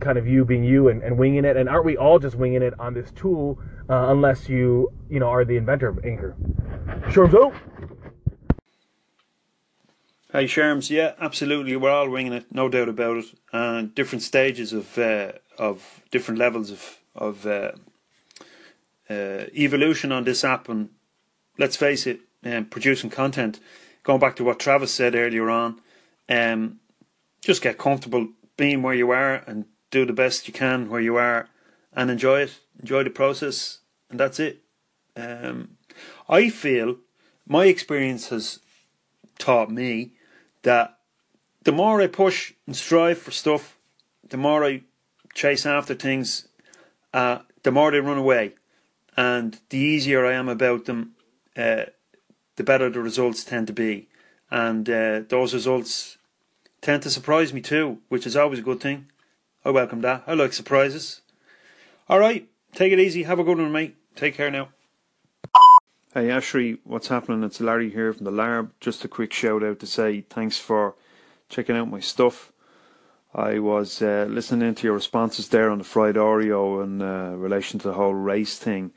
kind 0.00 0.18
of 0.18 0.26
you 0.26 0.44
being 0.44 0.64
you 0.64 0.88
and, 0.88 1.02
and, 1.02 1.18
winging 1.18 1.44
it. 1.44 1.56
And 1.56 1.68
aren't 1.68 1.84
we 1.84 1.96
all 1.96 2.18
just 2.18 2.36
winging 2.36 2.62
it 2.62 2.78
on 2.78 2.94
this 2.94 3.10
tool, 3.12 3.58
uh, 3.88 4.06
unless 4.08 4.48
you, 4.48 4.92
you 5.10 5.20
know, 5.20 5.28
are 5.28 5.44
the 5.44 5.56
inventor 5.56 5.88
of 5.88 6.04
Anchor? 6.04 6.36
Sherms, 7.08 7.34
oh. 7.34 7.52
Hey, 10.32 10.44
Sherms. 10.44 10.90
Yeah, 10.90 11.14
absolutely. 11.20 11.74
We're 11.76 11.90
all 11.90 12.08
winging 12.08 12.32
it, 12.32 12.46
no 12.52 12.68
doubt 12.68 12.88
about 12.88 13.18
it. 13.18 13.26
And 13.52 13.94
different 13.94 14.22
stages 14.22 14.72
of 14.72 14.98
uh, 14.98 15.32
of 15.58 16.02
different 16.10 16.38
levels 16.38 16.70
of 16.70 16.98
of 17.14 17.46
uh, 17.46 17.72
uh, 19.08 19.46
evolution 19.54 20.12
on 20.12 20.24
this 20.24 20.44
app, 20.44 20.68
and 20.68 20.90
let's 21.58 21.76
face 21.76 22.06
it, 22.06 22.20
um, 22.44 22.66
producing 22.66 23.08
content 23.08 23.58
going 24.08 24.18
back 24.18 24.36
to 24.36 24.42
what 24.42 24.58
Travis 24.58 24.90
said 24.90 25.14
earlier 25.14 25.50
on, 25.50 25.82
um, 26.30 26.80
just 27.42 27.60
get 27.60 27.76
comfortable 27.76 28.26
being 28.56 28.80
where 28.80 28.94
you 28.94 29.10
are 29.10 29.34
and 29.46 29.66
do 29.90 30.06
the 30.06 30.14
best 30.14 30.48
you 30.48 30.54
can 30.54 30.88
where 30.88 31.02
you 31.02 31.16
are 31.16 31.50
and 31.92 32.10
enjoy 32.10 32.40
it, 32.40 32.58
enjoy 32.80 33.04
the 33.04 33.10
process, 33.10 33.80
and 34.08 34.18
that's 34.18 34.40
it. 34.40 34.62
Um, 35.14 35.76
I 36.26 36.48
feel 36.48 36.96
my 37.46 37.66
experience 37.66 38.30
has 38.30 38.60
taught 39.38 39.70
me 39.70 40.12
that 40.62 40.96
the 41.64 41.72
more 41.72 42.00
I 42.00 42.06
push 42.06 42.54
and 42.66 42.74
strive 42.74 43.18
for 43.18 43.30
stuff, 43.30 43.76
the 44.26 44.38
more 44.38 44.64
I 44.64 44.84
chase 45.34 45.66
after 45.66 45.92
things, 45.92 46.48
uh, 47.12 47.40
the 47.62 47.72
more 47.72 47.90
they 47.90 48.00
run 48.00 48.16
away, 48.16 48.54
and 49.18 49.60
the 49.68 49.76
easier 49.76 50.24
I 50.24 50.32
am 50.32 50.48
about 50.48 50.86
them. 50.86 51.12
Uh, 51.54 51.84
the 52.58 52.64
better 52.64 52.90
the 52.90 53.00
results 53.00 53.44
tend 53.44 53.68
to 53.68 53.72
be. 53.72 54.08
And 54.50 54.90
uh, 54.90 55.22
those 55.28 55.54
results 55.54 56.18
tend 56.82 57.04
to 57.04 57.10
surprise 57.10 57.54
me 57.54 57.60
too, 57.60 57.98
which 58.08 58.26
is 58.26 58.36
always 58.36 58.58
a 58.58 58.62
good 58.62 58.80
thing. 58.80 59.06
I 59.64 59.70
welcome 59.70 60.00
that. 60.02 60.24
I 60.26 60.34
like 60.34 60.52
surprises. 60.52 61.22
All 62.08 62.18
right, 62.18 62.48
take 62.74 62.92
it 62.92 62.98
easy. 62.98 63.22
Have 63.22 63.38
a 63.38 63.44
good 63.44 63.58
one, 63.58 63.72
mate. 63.72 63.96
Take 64.16 64.34
care 64.34 64.50
now. 64.50 64.68
Hey 66.12 66.28
Ashri, 66.28 66.78
what's 66.84 67.08
happening? 67.08 67.44
It's 67.44 67.60
Larry 67.60 67.90
here 67.90 68.12
from 68.12 68.24
the 68.24 68.32
Larb. 68.32 68.70
Just 68.80 69.04
a 69.04 69.08
quick 69.08 69.32
shout 69.32 69.62
out 69.62 69.78
to 69.78 69.86
say 69.86 70.22
thanks 70.22 70.58
for 70.58 70.94
checking 71.48 71.76
out 71.76 71.90
my 71.90 72.00
stuff. 72.00 72.52
I 73.34 73.60
was 73.60 74.02
uh, 74.02 74.26
listening 74.28 74.74
to 74.74 74.86
your 74.86 74.94
responses 74.94 75.50
there 75.50 75.70
on 75.70 75.78
the 75.78 75.84
fried 75.84 76.16
Oreo 76.16 76.82
in 76.82 77.02
uh, 77.02 77.36
relation 77.36 77.78
to 77.80 77.88
the 77.88 77.94
whole 77.94 78.14
race 78.14 78.58
thing. 78.58 78.90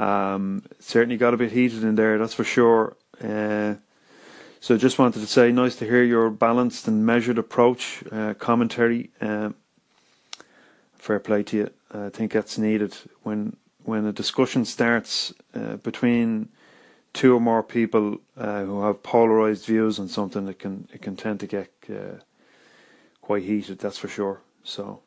Um, 0.00 0.62
certainly 0.78 1.18
got 1.18 1.34
a 1.34 1.36
bit 1.36 1.52
heated 1.52 1.84
in 1.84 1.94
there, 1.94 2.16
that's 2.16 2.32
for 2.32 2.44
sure. 2.44 2.96
Uh, 3.22 3.74
so 4.58 4.78
just 4.78 4.98
wanted 4.98 5.20
to 5.20 5.26
say, 5.26 5.52
nice 5.52 5.76
to 5.76 5.84
hear 5.84 6.02
your 6.02 6.30
balanced 6.30 6.88
and 6.88 7.04
measured 7.04 7.38
approach, 7.38 8.02
uh, 8.10 8.32
commentary. 8.34 9.10
Um, 9.20 9.54
fair 10.94 11.18
play 11.18 11.42
to 11.42 11.56
you. 11.56 11.70
I 11.92 12.08
think 12.08 12.32
that's 12.32 12.56
needed 12.56 12.96
when 13.22 13.56
when 13.82 14.06
a 14.06 14.12
discussion 14.12 14.64
starts 14.64 15.34
uh, 15.54 15.76
between 15.76 16.48
two 17.12 17.34
or 17.34 17.40
more 17.40 17.62
people 17.62 18.18
uh, 18.36 18.64
who 18.64 18.82
have 18.82 19.02
polarized 19.02 19.66
views 19.66 19.98
on 19.98 20.08
something. 20.08 20.48
It 20.48 20.58
can 20.58 20.88
it 20.92 21.02
can 21.02 21.16
tend 21.16 21.40
to 21.40 21.46
get 21.46 21.72
uh, 21.90 22.20
quite 23.20 23.42
heated. 23.42 23.78
That's 23.80 23.98
for 23.98 24.08
sure. 24.08 24.40
So 24.62 25.02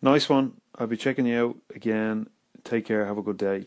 nice 0.00 0.28
one. 0.28 0.60
I'll 0.76 0.86
be 0.86 0.96
checking 0.96 1.26
you 1.26 1.38
out 1.38 1.56
again. 1.74 2.28
Take 2.64 2.86
care. 2.86 3.06
Have 3.06 3.18
a 3.18 3.22
good 3.22 3.38
day. 3.38 3.66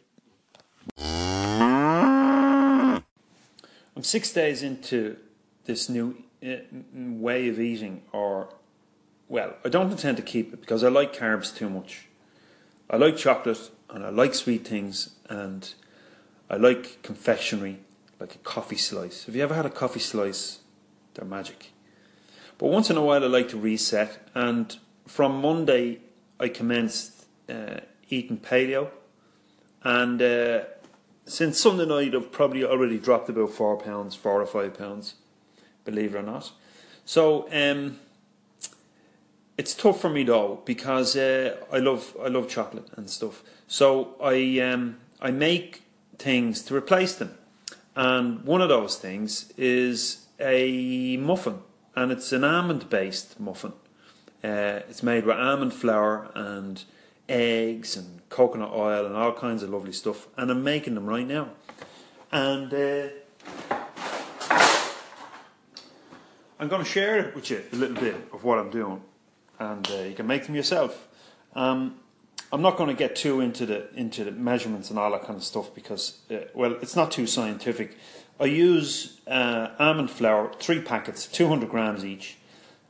I'm 3.96 4.04
six 4.04 4.32
days 4.32 4.64
into 4.64 5.18
this 5.66 5.90
new 5.90 6.18
uh, 6.46 6.58
way 6.94 7.48
of 7.50 7.60
eating, 7.60 8.04
or, 8.12 8.50
well, 9.28 9.56
I 9.64 9.70
don't 9.70 9.92
intend 9.92 10.18
to 10.18 10.24
keep 10.24 10.54
it 10.54 10.62
because 10.62 10.84
I 10.84 10.90
like 10.90 11.16
carbs 11.16 11.56
too 11.56 11.70
much. 11.70 12.08
I 12.90 12.98
like 12.98 13.18
chocolate 13.18 13.72
and 13.90 14.06
I 14.06 14.10
like 14.10 14.36
sweet 14.36 14.68
things 14.68 15.16
and 15.30 15.74
I 16.50 16.58
like 16.58 17.02
confectionery, 17.02 17.80
like 18.20 18.36
a 18.36 18.40
coffee 18.40 18.78
slice. 18.78 19.26
Have 19.26 19.36
you 19.36 19.44
ever 19.44 19.56
had 19.56 19.66
a 19.66 19.72
coffee 19.72 20.00
slice? 20.00 20.60
They're 21.16 21.26
magic. 21.26 21.72
But 22.58 22.68
once 22.68 22.90
in 22.90 22.98
a 22.98 23.02
while, 23.02 23.24
I 23.24 23.28
like 23.28 23.50
to 23.50 23.58
reset, 23.58 24.30
and 24.34 24.78
from 25.08 25.42
Monday, 25.42 26.00
I 26.40 26.48
commenced 26.48 27.26
uh, 27.50 27.80
eating 28.10 28.38
paleo, 28.38 28.92
and 29.84 30.22
uh, 30.22 30.64
since 31.26 31.60
Sunday 31.60 31.86
night, 31.86 32.16
I've 32.16 32.32
probably 32.32 32.64
already 32.64 33.00
dropped 33.00 33.30
about 33.30 33.52
four 33.52 33.78
pounds, 33.78 34.16
four 34.16 34.42
or 34.42 34.46
five 34.46 34.78
pounds, 34.78 35.16
believe 35.84 36.16
it 36.16 36.20
or 36.20 36.24
not. 36.24 36.52
So 37.04 37.48
um, 37.52 38.00
it's 39.58 39.74
tough 39.74 40.02
for 40.02 40.10
me 40.10 40.24
though 40.24 40.62
because 40.66 41.16
uh, 41.16 41.58
I 41.72 41.78
love 41.80 42.16
I 42.24 42.28
love 42.28 42.50
chocolate 42.50 42.88
and 42.96 43.10
stuff. 43.10 43.44
So 43.68 44.16
I 44.22 44.60
um, 44.60 44.98
I 45.22 45.32
make 45.32 45.84
things 46.18 46.62
to 46.64 46.76
replace 46.76 47.16
them, 47.16 47.36
and 47.96 48.44
one 48.44 48.62
of 48.62 48.70
those 48.70 48.98
things 48.98 49.52
is 49.58 50.26
a 50.40 51.18
muffin, 51.18 51.60
and 51.96 52.12
it's 52.12 52.32
an 52.32 52.44
almond 52.44 52.90
based 52.90 53.40
muffin. 53.40 53.74
Uh, 54.44 54.82
it's 54.90 55.02
made 55.02 55.26
with 55.26 55.38
almond 55.38 55.74
flour 55.74 56.30
and 56.36 56.84
eggs 57.28 57.98
and 57.98 58.25
coconut 58.36 58.72
oil 58.74 59.06
and 59.06 59.16
all 59.16 59.32
kinds 59.32 59.64
of 59.64 59.70
lovely 59.70 59.94
stuff. 59.94 60.28
And 60.36 60.52
I'm 60.52 60.64
making 60.64 60.94
them 60.96 61.06
right 61.06 61.26
now. 61.26 61.52
And 62.34 62.74
uh, 62.74 63.08
I'm 66.60 66.68
going 66.68 66.84
to 66.84 66.90
share 66.90 67.32
with 67.34 67.50
you 67.50 67.64
a 67.72 67.76
little 67.76 67.96
bit 67.96 68.16
of 68.34 68.44
what 68.44 68.60
I'm 68.60 68.70
doing, 68.70 69.02
and 69.58 69.90
uh, 69.90 70.04
you 70.04 70.14
can 70.16 70.28
make 70.28 70.46
them 70.46 70.56
yourself. 70.56 71.08
Um, 71.54 71.96
I'm 72.52 72.62
not 72.62 72.76
going 72.76 72.90
to 72.90 72.96
get 72.96 73.16
too 73.16 73.40
into 73.40 73.66
the 73.66 73.94
into 73.96 74.24
the 74.24 74.32
measurements 74.32 74.90
and 74.90 75.00
all 75.00 75.12
that 75.12 75.24
kind 75.24 75.38
of 75.38 75.44
stuff 75.44 75.74
because, 75.74 76.20
uh, 76.30 76.46
well, 76.54 76.74
it's 76.82 76.96
not 76.96 77.12
too 77.12 77.28
scientific. 77.28 77.98
I 78.40 78.46
use 78.46 79.20
uh, 79.28 79.70
almond 79.80 80.12
flour, 80.12 80.52
three 80.60 80.82
packets, 80.82 81.26
200 81.28 81.70
grams 81.70 82.04
each, 82.04 82.38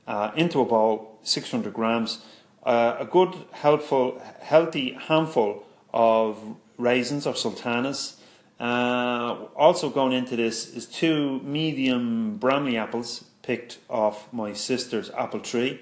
uh, 0.08 0.32
into 0.36 0.60
a 0.60 0.66
bowl, 0.66 1.20
600 1.22 1.72
grams, 1.72 2.26
uh, 2.66 2.98
a 3.00 3.06
good, 3.06 3.36
helpful, 3.52 4.22
healthy 4.42 4.94
handful 4.94 5.66
of 5.94 6.56
raisins 6.78 7.28
or 7.28 7.36
sultanas. 7.36 8.18
Uh, 8.60 9.46
also 9.56 9.90
going 9.90 10.14
into 10.14 10.36
this 10.36 10.74
is 10.76 10.86
two 10.86 11.40
medium 11.42 12.38
Bramley 12.38 12.78
apples 12.78 13.26
picked 13.44 13.78
off 13.90 14.32
my 14.34 14.54
sister's 14.54 15.10
apple 15.12 15.40
tree. 15.40 15.82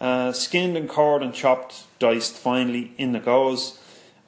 Uh, 0.00 0.32
skinned 0.32 0.76
and 0.76 0.88
cored 0.88 1.22
and 1.22 1.32
chopped, 1.32 1.84
diced 1.98 2.34
finely 2.34 2.92
in 2.98 3.12
the 3.12 3.20
goes. 3.20 3.78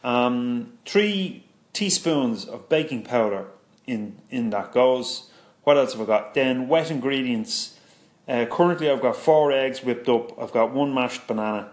Um, 0.05 0.75
three 0.87 1.45
teaspoons 1.73 2.47
of 2.47 2.69
baking 2.69 3.03
powder 3.03 3.47
in, 3.87 4.21
in 4.31 4.51
that 4.51 4.73
goes. 4.73 5.31
What 5.65 5.77
else 5.77 5.93
have 5.93 6.03
I 6.03 6.07
got? 6.07 6.35
Then 6.35 6.69
wet 6.69 6.91
ingredients. 6.91 7.79
Uh, 8.27 8.47
currently, 8.47 8.91
I've 8.91 9.03
got 9.03 9.17
four 9.17 9.53
eggs 9.53 9.83
whipped 9.83 10.09
up. 10.09 10.41
I've 10.41 10.53
got 10.53 10.73
one 10.73 10.95
mashed 10.95 11.27
banana. 11.27 11.71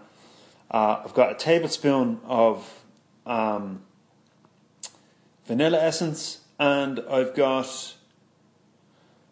Uh, 0.70 1.02
I've 1.04 1.14
got 1.14 1.30
a 1.30 1.34
tablespoon 1.34 2.20
of 2.24 2.82
um, 3.24 3.82
vanilla 5.46 5.78
essence, 5.78 6.40
and 6.58 7.00
I've 7.08 7.34
got 7.34 7.94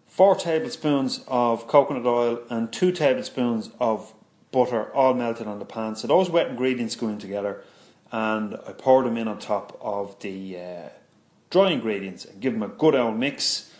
four 0.06 0.36
tablespoons 0.36 1.24
of 1.26 1.66
coconut 1.66 2.06
oil 2.06 2.40
and 2.50 2.72
two 2.72 2.92
tablespoons 2.92 3.70
of 3.80 4.14
butter, 4.52 4.92
all 4.94 5.14
melted 5.14 5.48
on 5.48 5.58
the 5.58 5.64
pan. 5.64 5.96
So 5.96 6.06
those 6.06 6.30
wet 6.30 6.46
ingredients 6.46 6.94
go 6.94 7.08
in 7.08 7.18
together, 7.18 7.64
and 8.12 8.54
I 8.66 8.72
pour 8.72 9.02
them 9.02 9.16
in 9.16 9.26
on 9.26 9.38
top 9.40 9.76
of 9.80 10.18
the 10.20 10.58
uh, 10.58 10.88
dry 11.50 11.72
ingredients 11.72 12.24
and 12.24 12.40
give 12.40 12.52
them 12.52 12.62
a 12.62 12.68
good 12.68 12.94
old 12.94 13.16
mix. 13.16 13.72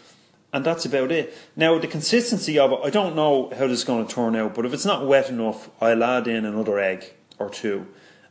And 0.53 0.64
that's 0.64 0.85
about 0.85 1.11
it. 1.11 1.37
Now, 1.57 1.79
the 1.79 1.88
consistency 1.88 2.59
of 2.59 2.73
it, 2.73 2.79
I 2.85 2.90
don't 2.90 3.17
know 3.17 3.51
how 3.51 3.67
this 3.67 3.79
is 3.79 3.85
going 3.85 4.07
to 4.07 4.12
turn 4.12 4.37
out, 4.37 4.55
but 4.55 4.64
if 4.64 4.73
it's 4.73 4.85
not 4.85 5.07
wet 5.07 5.29
enough, 5.29 5.69
I'll 5.81 6.03
add 6.03 6.29
in 6.29 6.45
another 6.45 6.79
egg 6.79 7.12
or 7.38 7.51
two. 7.51 7.87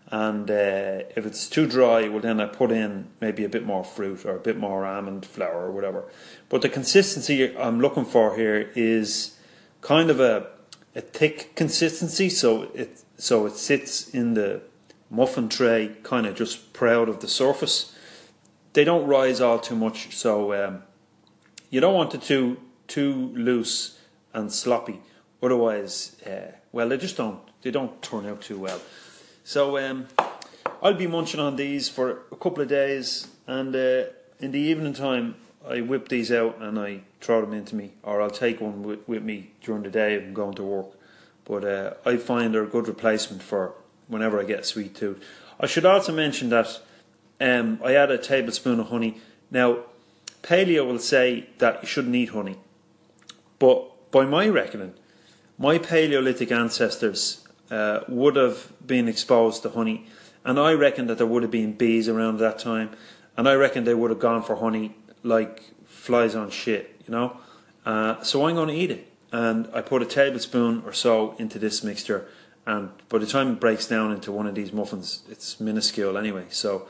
And 0.08 0.50
uh, 0.50 1.10
if 1.16 1.26
it's 1.26 1.50
too 1.50 1.66
dry, 1.66 2.08
well, 2.08 2.20
then 2.20 2.40
I 2.40 2.46
put 2.46 2.72
in 2.72 3.10
maybe 3.20 3.44
a 3.44 3.50
bit 3.50 3.66
more 3.66 3.84
fruit 3.84 4.26
or 4.26 4.36
a 4.36 4.40
bit 4.40 4.58
more 4.58 4.86
almond 4.86 5.26
flour 5.26 5.66
or 5.66 5.72
whatever. 5.72 6.04
But 6.50 6.62
the 6.62 6.70
consistency 6.70 7.58
I'm 7.58 7.80
looking 7.80 8.06
for 8.06 8.36
here 8.36 8.70
is 8.76 9.38
kind 9.82 10.10
of 10.10 10.20
a, 10.20 10.48
a 10.96 11.02
thick 11.02 11.56
consistency, 11.56 12.30
so 12.30 12.64
it 12.74 13.04
so 13.18 13.46
it 13.46 13.56
sits 13.56 14.10
in 14.10 14.34
the 14.34 14.62
muffin 15.10 15.50
tray, 15.50 15.96
kind 16.04 16.28
of 16.28 16.36
just 16.36 16.74
proud 16.74 17.10
of 17.10 17.22
the 17.22 17.28
surface 17.28 17.94
they 18.74 18.84
don't 18.84 19.08
rise 19.08 19.40
all 19.40 19.60
too 19.60 19.76
much, 19.76 20.16
so 20.16 20.54
um, 20.54 20.84
you 21.70 21.80
don't 21.80 21.94
want 21.94 22.14
it 22.14 22.22
too 22.22 22.58
too 22.88 23.32
loose 23.36 24.00
and 24.34 24.52
sloppy. 24.52 25.00
Otherwise, 25.42 26.22
uh, 26.26 26.52
well, 26.72 26.90
they 26.90 26.98
just 26.98 27.16
don't 27.16 27.40
they 27.64 27.72
don't 27.72 28.02
turn 28.02 28.26
out 28.26 28.42
too 28.42 28.60
well. 28.60 28.80
So 29.44 29.78
um, 29.78 30.08
I'll 30.82 30.94
be 30.94 31.08
munching 31.08 31.40
on 31.40 31.56
these 31.56 31.90
for 31.90 32.20
a 32.32 32.36
couple 32.36 32.62
of 32.62 32.70
days, 32.70 33.28
and 33.48 33.76
uh, 33.76 34.04
in 34.40 34.52
the 34.52 34.60
evening 34.60 34.94
time, 34.94 35.36
I 35.68 35.80
whip 35.82 36.10
these 36.10 36.32
out 36.32 36.60
and 36.60 36.78
I 36.78 37.02
throw 37.22 37.42
them 37.42 37.54
into 37.54 37.76
me, 37.76 37.94
or 38.04 38.22
I'll 38.22 38.30
take 38.30 38.60
one 38.60 38.84
with, 38.84 39.08
with 39.08 39.24
me 39.24 39.52
during 39.62 39.84
the 39.84 39.90
day 39.90 40.16
if 40.16 40.24
I'm 40.24 40.34
going 40.34 40.56
to 40.56 40.64
work. 40.64 40.88
But 41.46 41.64
uh, 41.64 41.94
I 42.06 42.18
find 42.18 42.54
they're 42.54 42.64
a 42.64 42.68
good 42.68 42.88
replacement 42.88 43.42
for 43.42 43.74
whenever 44.08 44.40
I 44.40 44.44
get 44.44 44.66
sweet 44.66 44.96
tooth. 44.96 45.24
I 45.60 45.68
should 45.68 45.86
also 45.86 46.14
mention 46.14 46.50
that 46.50 46.82
um, 47.40 47.80
I 47.84 47.96
add 47.96 48.12
a 48.12 48.18
tablespoon 48.18 48.80
of 48.80 48.90
honey. 48.90 49.22
Now, 49.52 49.80
paleo 50.42 50.86
will 50.86 51.00
say 51.00 51.48
that 51.60 51.82
you 51.82 51.88
shouldn't 51.88 52.16
eat 52.16 52.30
honey, 52.30 52.58
but 53.60 54.12
by 54.12 54.26
my 54.26 54.48
reckoning, 54.48 54.96
my 55.58 55.78
Paleolithic 55.78 56.52
ancestors 56.52 57.43
uh, 57.72 58.02
would 58.08 58.36
have 58.36 58.72
been 58.86 59.08
exposed 59.08 59.64
to 59.64 59.70
honey, 59.70 60.08
and 60.44 60.60
I 60.60 60.74
reckon 60.74 61.08
that 61.08 61.18
there 61.18 61.28
would 61.28 61.44
have 61.44 61.52
been 61.52 61.74
bees 61.74 62.08
around 62.08 62.38
that 62.38 62.60
time, 62.60 62.92
and 63.38 63.48
I 63.48 63.56
reckon 63.56 63.84
they 63.84 63.94
would 63.94 64.12
have 64.12 64.20
gone 64.20 64.44
for 64.44 64.58
honey 64.58 64.96
like 65.24 65.64
flies 65.86 66.36
on 66.36 66.50
shit, 66.50 67.02
you 67.08 67.12
know. 67.12 67.38
Uh, 67.86 68.22
so 68.22 68.48
I'm 68.48 68.56
going 68.56 68.70
to 68.70 68.76
eat 68.76 68.92
it, 68.92 69.12
and 69.32 69.70
I 69.74 69.82
put 69.82 70.02
a 70.02 70.06
tablespoon 70.06 70.84
or 70.86 70.94
so 70.94 71.36
into 71.40 71.60
this 71.60 71.84
mixture, 71.84 72.28
and 72.66 72.92
by 73.10 73.18
the 73.18 73.28
time 73.28 73.52
it 73.54 73.60
breaks 73.60 73.88
down 73.88 74.12
into 74.12 74.32
one 74.32 74.48
of 74.48 74.56
these 74.56 74.72
muffins, 74.72 75.24
it's 75.30 75.60
minuscule 75.60 76.18
anyway. 76.18 76.46
So 76.50 76.88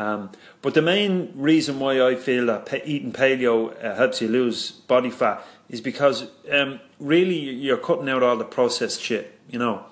um, 0.00 0.30
but 0.62 0.72
the 0.74 0.82
main 0.82 1.32
reason 1.34 1.78
why 1.78 2.00
I 2.00 2.14
feel 2.14 2.46
that 2.46 2.72
eating 2.86 3.12
paleo 3.12 3.84
uh, 3.84 3.96
helps 3.96 4.22
you 4.22 4.28
lose 4.28 4.70
body 4.70 5.10
fat 5.10 5.44
is 5.68 5.80
because 5.82 6.26
um, 6.50 6.80
really 6.98 7.38
you're 7.38 7.76
cutting 7.76 8.08
out 8.08 8.22
all 8.22 8.36
the 8.36 8.44
processed 8.44 9.02
shit. 9.02 9.38
You 9.50 9.58
know, 9.58 9.84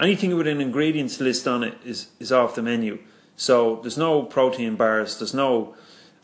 anything 0.00 0.36
with 0.36 0.46
an 0.46 0.60
ingredients 0.60 1.20
list 1.20 1.46
on 1.46 1.62
it 1.62 1.78
is 1.84 2.08
is 2.18 2.32
off 2.32 2.54
the 2.54 2.62
menu. 2.62 2.98
So 3.36 3.80
there's 3.82 3.98
no 3.98 4.22
protein 4.22 4.76
bars. 4.76 5.18
There's 5.18 5.34
no 5.34 5.74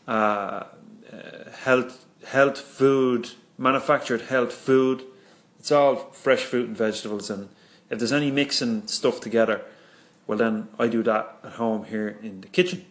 uh, 0.07 0.11
uh, 0.11 0.65
health 1.63 2.05
health 2.25 2.59
food 2.59 3.31
manufactured 3.57 4.21
health 4.21 4.53
food. 4.53 5.03
It's 5.59 5.71
all 5.71 5.95
fresh 5.95 6.43
fruit 6.43 6.67
and 6.67 6.77
vegetables. 6.77 7.29
And 7.29 7.49
if 7.89 7.99
there's 7.99 8.11
any 8.11 8.31
mixing 8.31 8.87
stuff 8.87 9.21
together, 9.21 9.61
well 10.25 10.37
then 10.37 10.69
I 10.79 10.87
do 10.87 11.03
that 11.03 11.37
at 11.43 11.53
home 11.53 11.85
here 11.85 12.17
in 12.21 12.41
the 12.41 12.47
kitchen. 12.47 12.85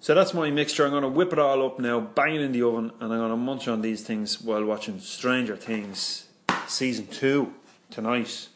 So 0.00 0.14
that's 0.14 0.32
my 0.32 0.50
mixture. 0.50 0.84
I'm 0.84 0.92
going 0.92 1.02
to 1.02 1.08
whip 1.08 1.32
it 1.32 1.38
all 1.38 1.64
up 1.64 1.78
now, 1.78 2.00
bang 2.00 2.36
it 2.36 2.40
in 2.40 2.52
the 2.52 2.62
oven, 2.62 2.90
and 3.00 3.12
I'm 3.12 3.18
going 3.18 3.30
to 3.30 3.36
munch 3.36 3.68
on 3.68 3.82
these 3.82 4.02
things 4.02 4.40
while 4.40 4.64
watching 4.64 4.98
Stranger 4.98 5.56
Things 5.56 6.26
season 6.66 7.06
two 7.06 7.54
tonight. 7.90 8.48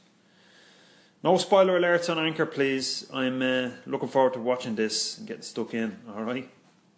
No 1.25 1.39
spoiler 1.39 1.81
alerts 1.81 2.11
on 2.11 2.19
Anchor, 2.19 2.45
please. 2.45 3.09
I'm 3.11 3.41
uh, 3.41 3.71
looking 3.87 4.11
forward 4.11 4.35
to 4.35 4.41
watching 4.41 4.75
this 4.75 5.17
and 5.17 5.27
getting 5.27 5.43
stuck 5.43 5.73
in. 5.73 5.97
All 6.15 6.23
right. 6.23 6.51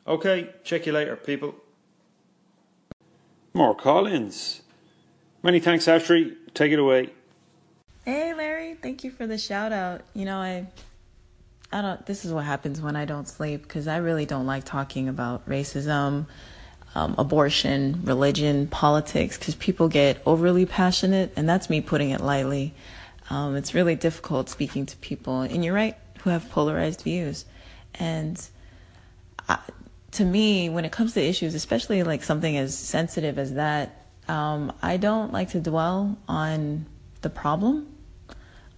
Okay. 0.04 0.50
Check 0.64 0.84
you 0.84 0.92
later, 0.92 1.14
people. 1.14 1.54
More 3.54 3.72
call-ins. 3.72 4.62
Many 5.44 5.60
thanks, 5.60 5.86
Ashley. 5.86 6.36
Take 6.54 6.72
it 6.72 6.80
away. 6.80 7.10
Hey, 8.04 8.34
Larry. 8.34 8.74
Thank 8.74 9.04
you 9.04 9.12
for 9.12 9.28
the 9.28 9.38
shout 9.38 9.72
out. 9.72 10.00
You 10.12 10.24
know, 10.24 10.38
I 10.38 10.66
I 11.70 11.80
don't. 11.80 12.04
This 12.04 12.24
is 12.24 12.32
what 12.32 12.44
happens 12.44 12.80
when 12.80 12.96
I 12.96 13.04
don't 13.04 13.28
sleep 13.28 13.62
because 13.62 13.86
I 13.86 13.98
really 13.98 14.26
don't 14.26 14.46
like 14.46 14.64
talking 14.64 15.08
about 15.08 15.48
racism, 15.48 16.26
um, 16.96 17.14
abortion, 17.16 18.00
religion, 18.02 18.66
politics 18.66 19.38
because 19.38 19.54
people 19.54 19.88
get 19.88 20.20
overly 20.26 20.66
passionate, 20.66 21.32
and 21.36 21.48
that's 21.48 21.70
me 21.70 21.80
putting 21.80 22.10
it 22.10 22.20
lightly. 22.20 22.74
Um, 23.30 23.56
it's 23.56 23.74
really 23.74 23.94
difficult 23.94 24.48
speaking 24.48 24.86
to 24.86 24.96
people, 24.98 25.40
and 25.40 25.64
you're 25.64 25.74
right, 25.74 25.96
who 26.20 26.30
have 26.30 26.50
polarized 26.50 27.02
views. 27.02 27.44
And 27.94 28.40
I, 29.48 29.58
to 30.12 30.24
me, 30.24 30.68
when 30.68 30.84
it 30.84 30.92
comes 30.92 31.14
to 31.14 31.22
issues, 31.22 31.54
especially 31.54 32.02
like 32.02 32.22
something 32.22 32.56
as 32.56 32.76
sensitive 32.76 33.38
as 33.38 33.54
that, 33.54 34.06
um, 34.28 34.72
I 34.82 34.96
don't 34.96 35.32
like 35.32 35.50
to 35.50 35.60
dwell 35.60 36.18
on 36.28 36.86
the 37.22 37.30
problem 37.30 37.92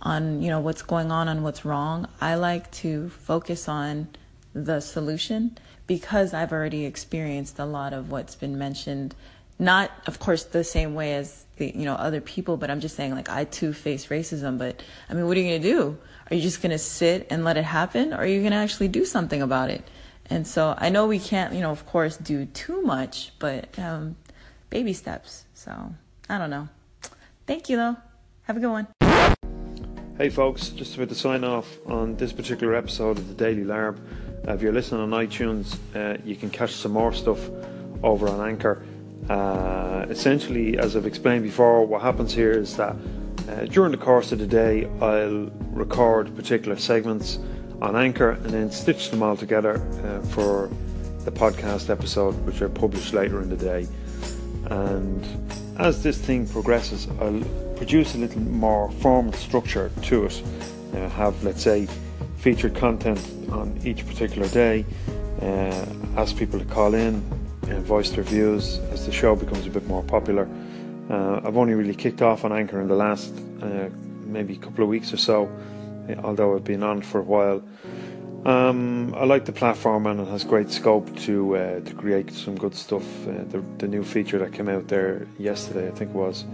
on 0.00 0.40
you 0.42 0.48
know 0.48 0.60
what's 0.60 0.82
going 0.82 1.10
on 1.10 1.28
and 1.28 1.42
what's 1.42 1.64
wrong. 1.64 2.08
I 2.20 2.34
like 2.34 2.70
to 2.72 3.08
focus 3.10 3.68
on 3.68 4.08
the 4.54 4.80
solution 4.80 5.58
because 5.86 6.34
I've 6.34 6.52
already 6.52 6.84
experienced 6.84 7.58
a 7.58 7.64
lot 7.64 7.92
of 7.92 8.10
what's 8.10 8.34
been 8.34 8.58
mentioned. 8.58 9.14
Not, 9.58 9.90
of 10.06 10.20
course, 10.20 10.44
the 10.44 10.62
same 10.62 10.94
way 10.94 11.14
as 11.14 11.44
the 11.58 11.72
you 11.74 11.84
know 11.84 11.94
other 11.94 12.20
people, 12.20 12.56
but 12.56 12.70
I'm 12.70 12.80
just 12.80 12.96
saying 12.96 13.14
like 13.14 13.28
I 13.28 13.44
too 13.44 13.72
face 13.72 14.06
racism. 14.06 14.58
But 14.58 14.82
I 15.08 15.14
mean, 15.14 15.26
what 15.26 15.36
are 15.36 15.40
you 15.40 15.58
gonna 15.58 15.74
do? 15.74 15.98
Are 16.30 16.34
you 16.34 16.42
just 16.42 16.62
gonna 16.62 16.78
sit 16.78 17.26
and 17.30 17.44
let 17.44 17.56
it 17.56 17.64
happen, 17.64 18.12
or 18.12 18.18
are 18.18 18.26
you 18.26 18.42
gonna 18.42 18.56
actually 18.56 18.88
do 18.88 19.04
something 19.04 19.42
about 19.42 19.70
it? 19.70 19.82
And 20.30 20.46
so 20.46 20.74
I 20.76 20.90
know 20.90 21.06
we 21.06 21.18
can't, 21.18 21.54
you 21.54 21.60
know, 21.60 21.70
of 21.70 21.86
course, 21.86 22.16
do 22.16 22.44
too 22.46 22.82
much, 22.82 23.32
but 23.38 23.78
um, 23.78 24.16
baby 24.70 24.92
steps. 24.92 25.44
So 25.54 25.94
I 26.28 26.38
don't 26.38 26.50
know. 26.50 26.68
Thank 27.46 27.68
you 27.68 27.76
though. 27.76 27.96
Have 28.42 28.56
a 28.56 28.60
good 28.60 28.70
one. 28.70 28.86
Hey 30.18 30.30
folks, 30.30 30.70
just 30.70 30.96
about 30.96 31.10
to 31.10 31.14
sign 31.14 31.44
off 31.44 31.78
on 31.86 32.16
this 32.16 32.32
particular 32.32 32.74
episode 32.74 33.18
of 33.18 33.28
the 33.28 33.34
Daily 33.34 33.62
Larb. 33.62 33.98
Uh, 34.46 34.52
if 34.52 34.62
you're 34.62 34.72
listening 34.72 35.00
on 35.00 35.10
iTunes, 35.10 35.76
uh, 35.94 36.18
you 36.24 36.34
can 36.34 36.50
catch 36.50 36.72
some 36.72 36.92
more 36.92 37.12
stuff 37.12 37.38
over 38.02 38.28
on 38.28 38.46
Anchor. 38.46 38.82
Uh, 39.28 40.06
essentially, 40.08 40.78
as 40.78 40.96
I've 40.96 41.06
explained 41.06 41.42
before, 41.42 41.84
what 41.86 42.02
happens 42.02 42.32
here 42.32 42.52
is 42.52 42.76
that 42.76 42.96
uh, 43.48 43.64
during 43.66 43.92
the 43.92 43.98
course 43.98 44.32
of 44.32 44.38
the 44.38 44.46
day, 44.46 44.88
I'll 45.00 45.50
record 45.70 46.34
particular 46.34 46.78
segments 46.78 47.38
on 47.82 47.94
Anchor 47.94 48.30
and 48.30 48.46
then 48.46 48.70
stitch 48.70 49.10
them 49.10 49.22
all 49.22 49.36
together 49.36 49.80
uh, 50.04 50.26
for 50.28 50.70
the 51.24 51.30
podcast 51.30 51.90
episode, 51.90 52.34
which 52.46 52.62
are 52.62 52.68
published 52.68 53.12
later 53.12 53.42
in 53.42 53.50
the 53.50 53.56
day. 53.56 53.86
And 54.70 55.26
as 55.78 56.02
this 56.02 56.18
thing 56.18 56.46
progresses, 56.46 57.06
I'll 57.20 57.42
produce 57.76 58.14
a 58.14 58.18
little 58.18 58.40
more 58.40 58.90
formal 58.92 59.32
structure 59.34 59.90
to 60.02 60.24
it. 60.26 60.42
Uh, 60.94 61.08
have, 61.10 61.42
let's 61.44 61.62
say, 61.62 61.86
featured 62.38 62.74
content 62.74 63.20
on 63.52 63.78
each 63.84 64.06
particular 64.06 64.48
day, 64.48 64.86
uh, 65.42 65.86
ask 66.16 66.36
people 66.36 66.58
to 66.58 66.64
call 66.64 66.94
in 66.94 67.22
and 67.70 67.84
voice 67.84 68.10
their 68.10 68.24
views 68.24 68.78
as 68.92 69.06
the 69.06 69.12
show 69.12 69.36
becomes 69.36 69.66
a 69.66 69.70
bit 69.70 69.86
more 69.86 70.02
popular. 70.02 70.48
Uh, 71.10 71.40
I've 71.44 71.56
only 71.56 71.74
really 71.74 71.94
kicked 71.94 72.22
off 72.22 72.44
on 72.44 72.52
Anchor 72.52 72.80
in 72.80 72.88
the 72.88 72.94
last 72.94 73.32
uh, 73.62 73.88
maybe 74.24 74.56
couple 74.56 74.84
of 74.84 74.90
weeks 74.90 75.12
or 75.12 75.16
so, 75.16 75.50
although 76.22 76.54
I've 76.54 76.64
been 76.64 76.82
on 76.82 77.02
for 77.02 77.20
a 77.20 77.24
while. 77.24 77.62
Um, 78.44 79.14
I 79.14 79.24
like 79.24 79.44
the 79.46 79.52
platform 79.52 80.06
and 80.06 80.20
it 80.20 80.28
has 80.28 80.44
great 80.44 80.70
scope 80.70 81.14
to 81.20 81.56
uh, 81.56 81.80
to 81.80 81.94
create 81.94 82.30
some 82.32 82.56
good 82.56 82.74
stuff. 82.74 83.02
Uh, 83.26 83.44
the, 83.48 83.64
the 83.78 83.88
new 83.88 84.04
feature 84.04 84.38
that 84.38 84.52
came 84.52 84.68
out 84.68 84.88
there 84.88 85.26
yesterday, 85.38 85.88
I 85.88 85.90
think 85.90 86.14
was, 86.14 86.44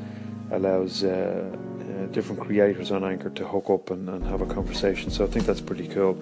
allows 0.51 1.05
uh, 1.05 1.09
uh 1.51 2.07
different 2.07 2.41
creators 2.41 2.91
on 2.91 3.05
Anchor 3.05 3.31
to 3.31 3.47
hook 3.47 3.69
up 3.69 3.91
and, 3.91 4.09
and, 4.09 4.25
have 4.25 4.41
a 4.41 4.47
conversation. 4.47 5.11
So 5.11 5.25
I 5.25 5.29
think 5.29 5.47
that's 5.47 5.61
pretty 5.61 5.87
cool. 5.89 6.19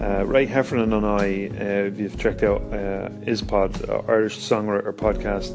Uh, 0.00 0.24
Ray 0.24 0.46
Heffernan 0.46 0.92
and 0.92 1.04
I, 1.04 1.50
uh, 1.50 1.86
if 1.86 1.98
you've 1.98 2.18
checked 2.18 2.42
out 2.42 2.62
ISPod, 2.70 4.08
Irish 4.08 4.38
songwriter 4.38 4.92
podcast, 4.92 5.52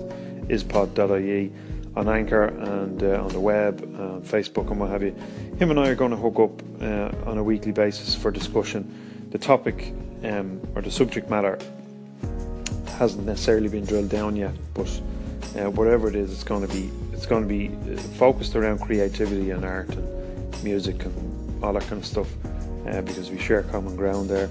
ispod.ie 0.48 1.52
on 1.96 2.10
Anchor 2.10 2.46
and 2.46 3.02
on 3.04 3.30
the 3.30 3.40
web, 3.40 3.82
Facebook, 4.26 4.72
and 4.72 4.80
what 4.80 4.90
have 4.90 5.04
you. 5.04 5.16
Him 5.60 5.70
and 5.70 5.80
I 5.80 5.90
are 5.90 5.96
going 5.96 6.12
to 6.12 6.18
hook 6.18 6.40
up 6.40 6.62
on 7.28 7.38
a 7.38 7.44
weekly 7.44 7.72
basis 7.72 8.16
for 8.16 8.32
discussion 8.32 9.30
the 9.34 9.40
topic 9.40 9.92
um, 10.24 10.62
or 10.76 10.82
the 10.84 10.92
subject 10.92 11.28
matter 11.28 11.58
hasn't 13.00 13.26
necessarily 13.26 13.68
been 13.68 13.84
drilled 13.84 14.10
down 14.10 14.36
yet, 14.36 14.54
but 14.76 14.88
uh, 15.58 15.72
whatever 15.72 16.08
it 16.08 16.16
is, 16.16 16.32
it's 16.32 16.44
going 16.44 16.66
to 16.66 16.72
be 16.72 16.92
it's 17.12 17.26
going 17.26 17.42
to 17.42 17.48
be 17.48 17.70
uh, 17.92 17.98
focused 18.20 18.56
around 18.56 18.80
creativity 18.80 19.50
and 19.50 19.66
art 19.66 19.90
and 19.90 20.64
music 20.64 21.04
and 21.04 21.64
all 21.64 21.74
that 21.74 21.82
kind 21.84 21.94
of 21.94 22.06
stuff 22.06 22.28
uh, 22.88 23.02
because 23.02 23.30
we 23.30 23.38
share 23.38 23.64
common 23.64 23.96
ground 23.96 24.30
there. 24.30 24.50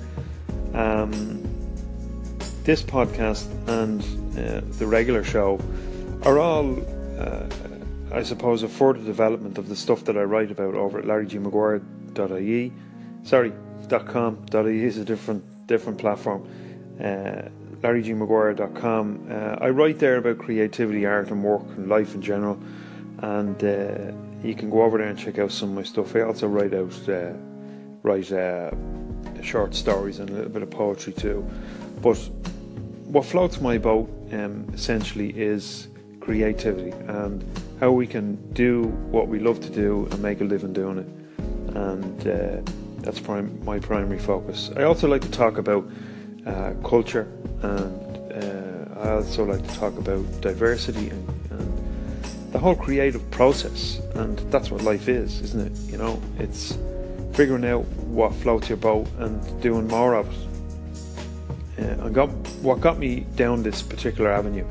Um, 0.74 1.42
this 2.64 2.82
podcast 2.82 3.46
and 3.68 4.00
uh, 4.38 4.60
the 4.78 4.86
regular 4.86 5.24
show 5.24 5.60
are 6.24 6.38
all, 6.38 6.78
uh, 7.18 7.46
I 8.12 8.22
suppose, 8.22 8.62
a 8.62 8.68
further 8.68 9.02
development 9.02 9.58
of 9.58 9.68
the 9.68 9.76
stuff 9.76 10.04
that 10.04 10.16
I 10.16 10.22
write 10.22 10.50
about 10.50 10.74
over 10.74 10.98
at 10.98 11.04
larrygmaguire.ie. 11.04 12.72
Sorry, 13.24 13.52
.com. 13.88 14.36
larrygmaguire.com.ie 14.46 14.84
is 14.84 14.98
a 14.98 15.04
different 15.04 15.66
different 15.66 15.98
platform. 15.98 16.48
Uh, 17.00 17.48
larrygmaguire.com. 17.82 19.26
Uh, 19.28 19.34
I 19.60 19.70
write 19.70 19.98
there 19.98 20.16
about 20.16 20.38
creativity, 20.38 21.04
art, 21.04 21.30
and 21.30 21.42
work, 21.42 21.66
and 21.76 21.88
life 21.88 22.14
in 22.14 22.22
general. 22.22 22.58
And 23.18 23.62
uh, 23.62 24.12
you 24.46 24.54
can 24.54 24.70
go 24.70 24.82
over 24.82 24.98
there 24.98 25.08
and 25.08 25.18
check 25.18 25.38
out 25.38 25.50
some 25.50 25.70
of 25.70 25.74
my 25.74 25.82
stuff. 25.82 26.14
I 26.14 26.22
also 26.22 26.46
write 26.46 26.74
out 26.74 27.08
uh, 27.08 27.32
write 28.02 28.32
uh, 28.32 28.70
short 29.42 29.74
stories 29.74 30.18
and 30.18 30.30
a 30.30 30.32
little 30.32 30.50
bit 30.50 30.62
of 30.62 30.70
poetry 30.70 31.12
too. 31.12 31.48
But 32.00 32.16
what 33.04 33.24
floats 33.24 33.60
my 33.60 33.78
boat 33.78 34.08
um, 34.32 34.66
essentially 34.72 35.30
is 35.30 35.88
creativity 36.20 36.90
and 37.08 37.44
how 37.80 37.90
we 37.90 38.06
can 38.06 38.36
do 38.52 38.84
what 39.10 39.28
we 39.28 39.38
love 39.38 39.60
to 39.60 39.70
do 39.70 40.06
and 40.10 40.22
make 40.22 40.40
a 40.40 40.44
living 40.44 40.72
doing 40.72 40.98
it. 40.98 41.76
And 41.76 42.26
uh, 42.26 42.72
that's 43.02 43.18
prim- 43.18 43.62
my 43.64 43.78
primary 43.78 44.18
focus. 44.18 44.70
I 44.76 44.84
also 44.84 45.08
like 45.08 45.22
to 45.22 45.30
talk 45.30 45.58
about 45.58 45.84
uh, 46.46 46.74
culture, 46.84 47.26
and 47.62 48.32
uh, 48.32 49.00
I 49.00 49.10
also 49.10 49.44
like 49.44 49.66
to 49.66 49.74
talk 49.74 49.96
about 49.98 50.24
diversity 50.40 51.10
and, 51.10 51.28
and, 51.50 52.52
the 52.52 52.58
whole 52.58 52.76
creative 52.76 53.28
process. 53.30 53.98
And 54.14 54.38
that's 54.52 54.70
what 54.70 54.82
life 54.82 55.08
is, 55.08 55.40
isn't 55.40 55.72
it? 55.72 55.90
You 55.90 55.96
know, 55.96 56.20
it's 56.38 56.76
figuring 57.32 57.64
out 57.64 57.84
what 58.06 58.34
floats 58.34 58.68
your 58.68 58.78
boat 58.78 59.08
and 59.18 59.62
doing 59.62 59.88
more 59.88 60.14
of 60.14 60.28
it. 60.28 60.48
Uh, 61.78 62.04
and 62.04 62.14
got, 62.14 62.28
what 62.60 62.80
got 62.80 62.98
me 62.98 63.20
down 63.36 63.62
this 63.62 63.82
particular 63.82 64.30
avenue 64.30 64.66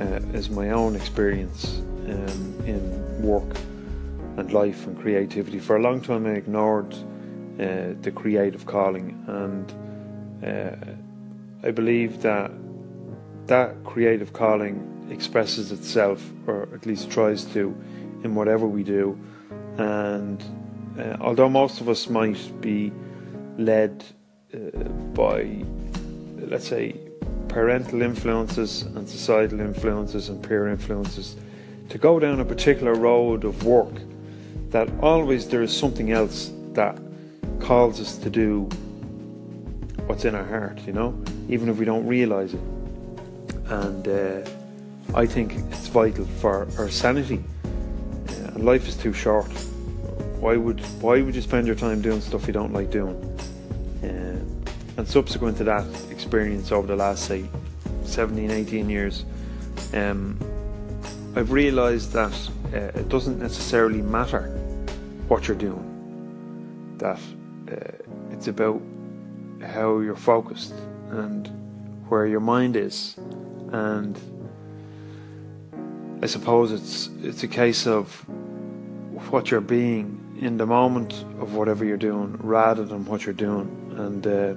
uh, 0.00 0.20
is 0.34 0.50
my 0.50 0.70
own 0.70 0.94
experience 0.94 1.78
um, 2.08 2.62
in 2.66 3.22
work 3.22 3.56
and 4.36 4.52
life 4.52 4.86
and 4.86 4.98
creativity. 5.00 5.58
For 5.58 5.76
a 5.76 5.80
long 5.80 6.00
time, 6.00 6.26
I 6.26 6.32
ignored 6.32 6.92
uh, 6.94 7.94
the 8.02 8.12
creative 8.14 8.66
calling, 8.66 9.24
and 9.26 10.44
uh, 10.44 11.66
I 11.66 11.70
believe 11.70 12.20
that 12.22 12.50
that 13.46 13.84
creative 13.84 14.32
calling 14.32 15.08
expresses 15.10 15.72
itself, 15.72 16.22
or 16.46 16.68
at 16.74 16.84
least 16.84 17.10
tries 17.10 17.44
to, 17.54 17.74
in 18.24 18.34
whatever 18.34 18.66
we 18.66 18.82
do. 18.82 19.18
And 19.78 20.42
uh, 20.98 21.16
although 21.20 21.48
most 21.48 21.80
of 21.80 21.88
us 21.88 22.08
might 22.08 22.60
be 22.60 22.92
led 23.58 24.04
uh, 24.54 24.58
by, 25.14 25.64
let's 26.38 26.68
say, 26.68 26.96
parental 27.48 28.02
influences 28.02 28.82
and 28.82 29.08
societal 29.08 29.60
influences 29.60 30.28
and 30.28 30.42
peer 30.42 30.68
influences 30.68 31.36
to 31.88 31.98
go 31.98 32.18
down 32.18 32.40
a 32.40 32.44
particular 32.44 32.94
road 32.94 33.44
of 33.44 33.64
work, 33.64 33.94
that 34.70 34.88
always 35.00 35.48
there 35.48 35.62
is 35.62 35.76
something 35.76 36.10
else 36.10 36.50
that 36.72 36.98
calls 37.60 38.00
us 38.00 38.16
to 38.18 38.30
do 38.30 38.68
what's 40.06 40.24
in 40.24 40.34
our 40.34 40.44
heart, 40.44 40.80
you 40.86 40.92
know, 40.92 41.16
even 41.48 41.68
if 41.68 41.78
we 41.78 41.84
don't 41.84 42.06
realize 42.06 42.54
it. 42.54 42.60
And 43.66 44.08
uh, 44.08 44.48
I 45.14 45.26
think 45.26 45.54
it's 45.70 45.88
vital 45.88 46.26
for 46.40 46.66
our 46.78 46.90
sanity. 46.90 47.42
Uh, 48.28 48.58
life 48.58 48.88
is 48.88 48.96
too 48.96 49.12
short. 49.12 49.50
Why 50.44 50.58
would 50.58 50.80
why 51.00 51.22
would 51.22 51.34
you 51.34 51.40
spend 51.40 51.66
your 51.66 51.74
time 51.74 52.02
doing 52.02 52.20
stuff 52.20 52.46
you 52.46 52.52
don't 52.52 52.74
like 52.74 52.90
doing? 52.90 53.16
Uh, 54.02 54.98
and 54.98 55.08
subsequent 55.08 55.56
to 55.56 55.64
that 55.64 55.86
experience 56.10 56.70
over 56.70 56.86
the 56.86 56.96
last 56.96 57.24
say 57.24 57.46
17, 58.02 58.50
18 58.50 58.90
years, 58.90 59.24
um, 59.94 60.38
I've 61.34 61.50
realised 61.50 62.12
that 62.12 62.34
uh, 62.74 63.00
it 63.00 63.08
doesn't 63.08 63.38
necessarily 63.38 64.02
matter 64.02 64.50
what 65.28 65.48
you're 65.48 65.56
doing. 65.56 66.94
That 66.98 67.20
uh, 67.72 68.30
it's 68.30 68.46
about 68.46 68.82
how 69.62 70.00
you're 70.00 70.14
focused 70.14 70.74
and 71.08 71.48
where 72.10 72.26
your 72.26 72.40
mind 72.40 72.76
is, 72.76 73.16
and 73.72 74.14
I 76.20 76.26
suppose 76.26 76.70
it's 76.70 77.08
it's 77.22 77.42
a 77.44 77.48
case 77.48 77.86
of 77.86 78.12
what 79.30 79.50
you're 79.50 79.62
being 79.62 80.20
in 80.40 80.56
the 80.56 80.66
moment 80.66 81.12
of 81.40 81.54
whatever 81.54 81.84
you're 81.84 81.96
doing, 81.96 82.36
rather 82.38 82.84
than 82.84 83.04
what 83.04 83.24
you're 83.24 83.34
doing, 83.34 83.68
and 83.96 84.26
uh, 84.26 84.54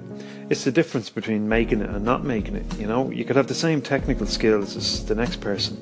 it's 0.50 0.64
the 0.64 0.72
difference 0.72 1.10
between 1.10 1.48
making 1.48 1.80
it 1.80 1.90
and 1.90 2.04
not 2.04 2.24
making 2.24 2.56
it. 2.56 2.78
You 2.78 2.86
know, 2.86 3.10
you 3.10 3.24
could 3.24 3.36
have 3.36 3.46
the 3.46 3.54
same 3.54 3.80
technical 3.80 4.26
skills 4.26 4.76
as 4.76 5.06
the 5.06 5.14
next 5.14 5.40
person, 5.40 5.76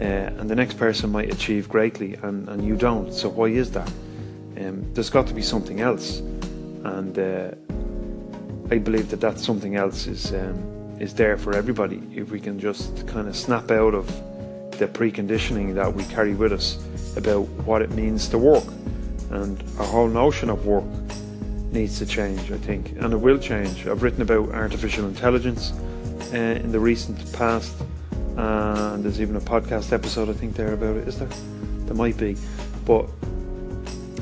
uh, 0.00 0.04
and 0.38 0.48
the 0.48 0.56
next 0.56 0.78
person 0.78 1.10
might 1.10 1.32
achieve 1.32 1.68
greatly, 1.68 2.14
and, 2.14 2.48
and 2.48 2.64
you 2.64 2.76
don't. 2.76 3.12
So 3.12 3.28
why 3.28 3.46
is 3.46 3.70
that? 3.72 3.90
Um, 4.58 4.92
there's 4.94 5.10
got 5.10 5.26
to 5.28 5.34
be 5.34 5.42
something 5.42 5.80
else 5.80 6.20
and 6.84 7.18
uh, 7.18 7.50
I 8.70 8.78
believe 8.78 9.10
that 9.10 9.20
that 9.20 9.38
something 9.38 9.76
else 9.76 10.06
is 10.06 10.32
um, 10.32 10.96
is 11.00 11.14
there 11.14 11.36
for 11.36 11.54
everybody 11.54 12.02
if 12.14 12.30
we 12.30 12.40
can 12.40 12.58
just 12.58 13.06
kind 13.06 13.28
of 13.28 13.36
snap 13.36 13.70
out 13.70 13.94
of 13.94 14.06
the 14.78 14.86
preconditioning 14.86 15.74
that 15.74 15.92
we 15.92 16.04
carry 16.04 16.34
with 16.34 16.52
us 16.52 16.78
about 17.16 17.48
what 17.66 17.82
it 17.82 17.90
means 17.90 18.28
to 18.28 18.38
work, 18.38 18.64
and 19.30 19.62
our 19.78 19.86
whole 19.86 20.08
notion 20.08 20.50
of 20.50 20.66
work 20.66 20.84
needs 21.72 21.98
to 21.98 22.06
change. 22.06 22.50
I 22.50 22.58
think, 22.58 22.92
and 22.92 23.12
it 23.12 23.16
will 23.16 23.38
change. 23.38 23.86
I've 23.86 24.02
written 24.02 24.22
about 24.22 24.50
artificial 24.50 25.06
intelligence 25.06 25.72
uh, 26.32 26.36
in 26.36 26.72
the 26.72 26.80
recent 26.80 27.32
past, 27.32 27.74
and 28.36 29.04
there's 29.04 29.20
even 29.20 29.36
a 29.36 29.40
podcast 29.40 29.92
episode 29.92 30.28
I 30.28 30.32
think 30.32 30.54
there 30.54 30.72
about 30.72 30.96
it. 30.96 31.08
Is 31.08 31.18
there? 31.18 31.28
There 31.86 31.96
might 31.96 32.18
be, 32.18 32.36
but 32.84 33.08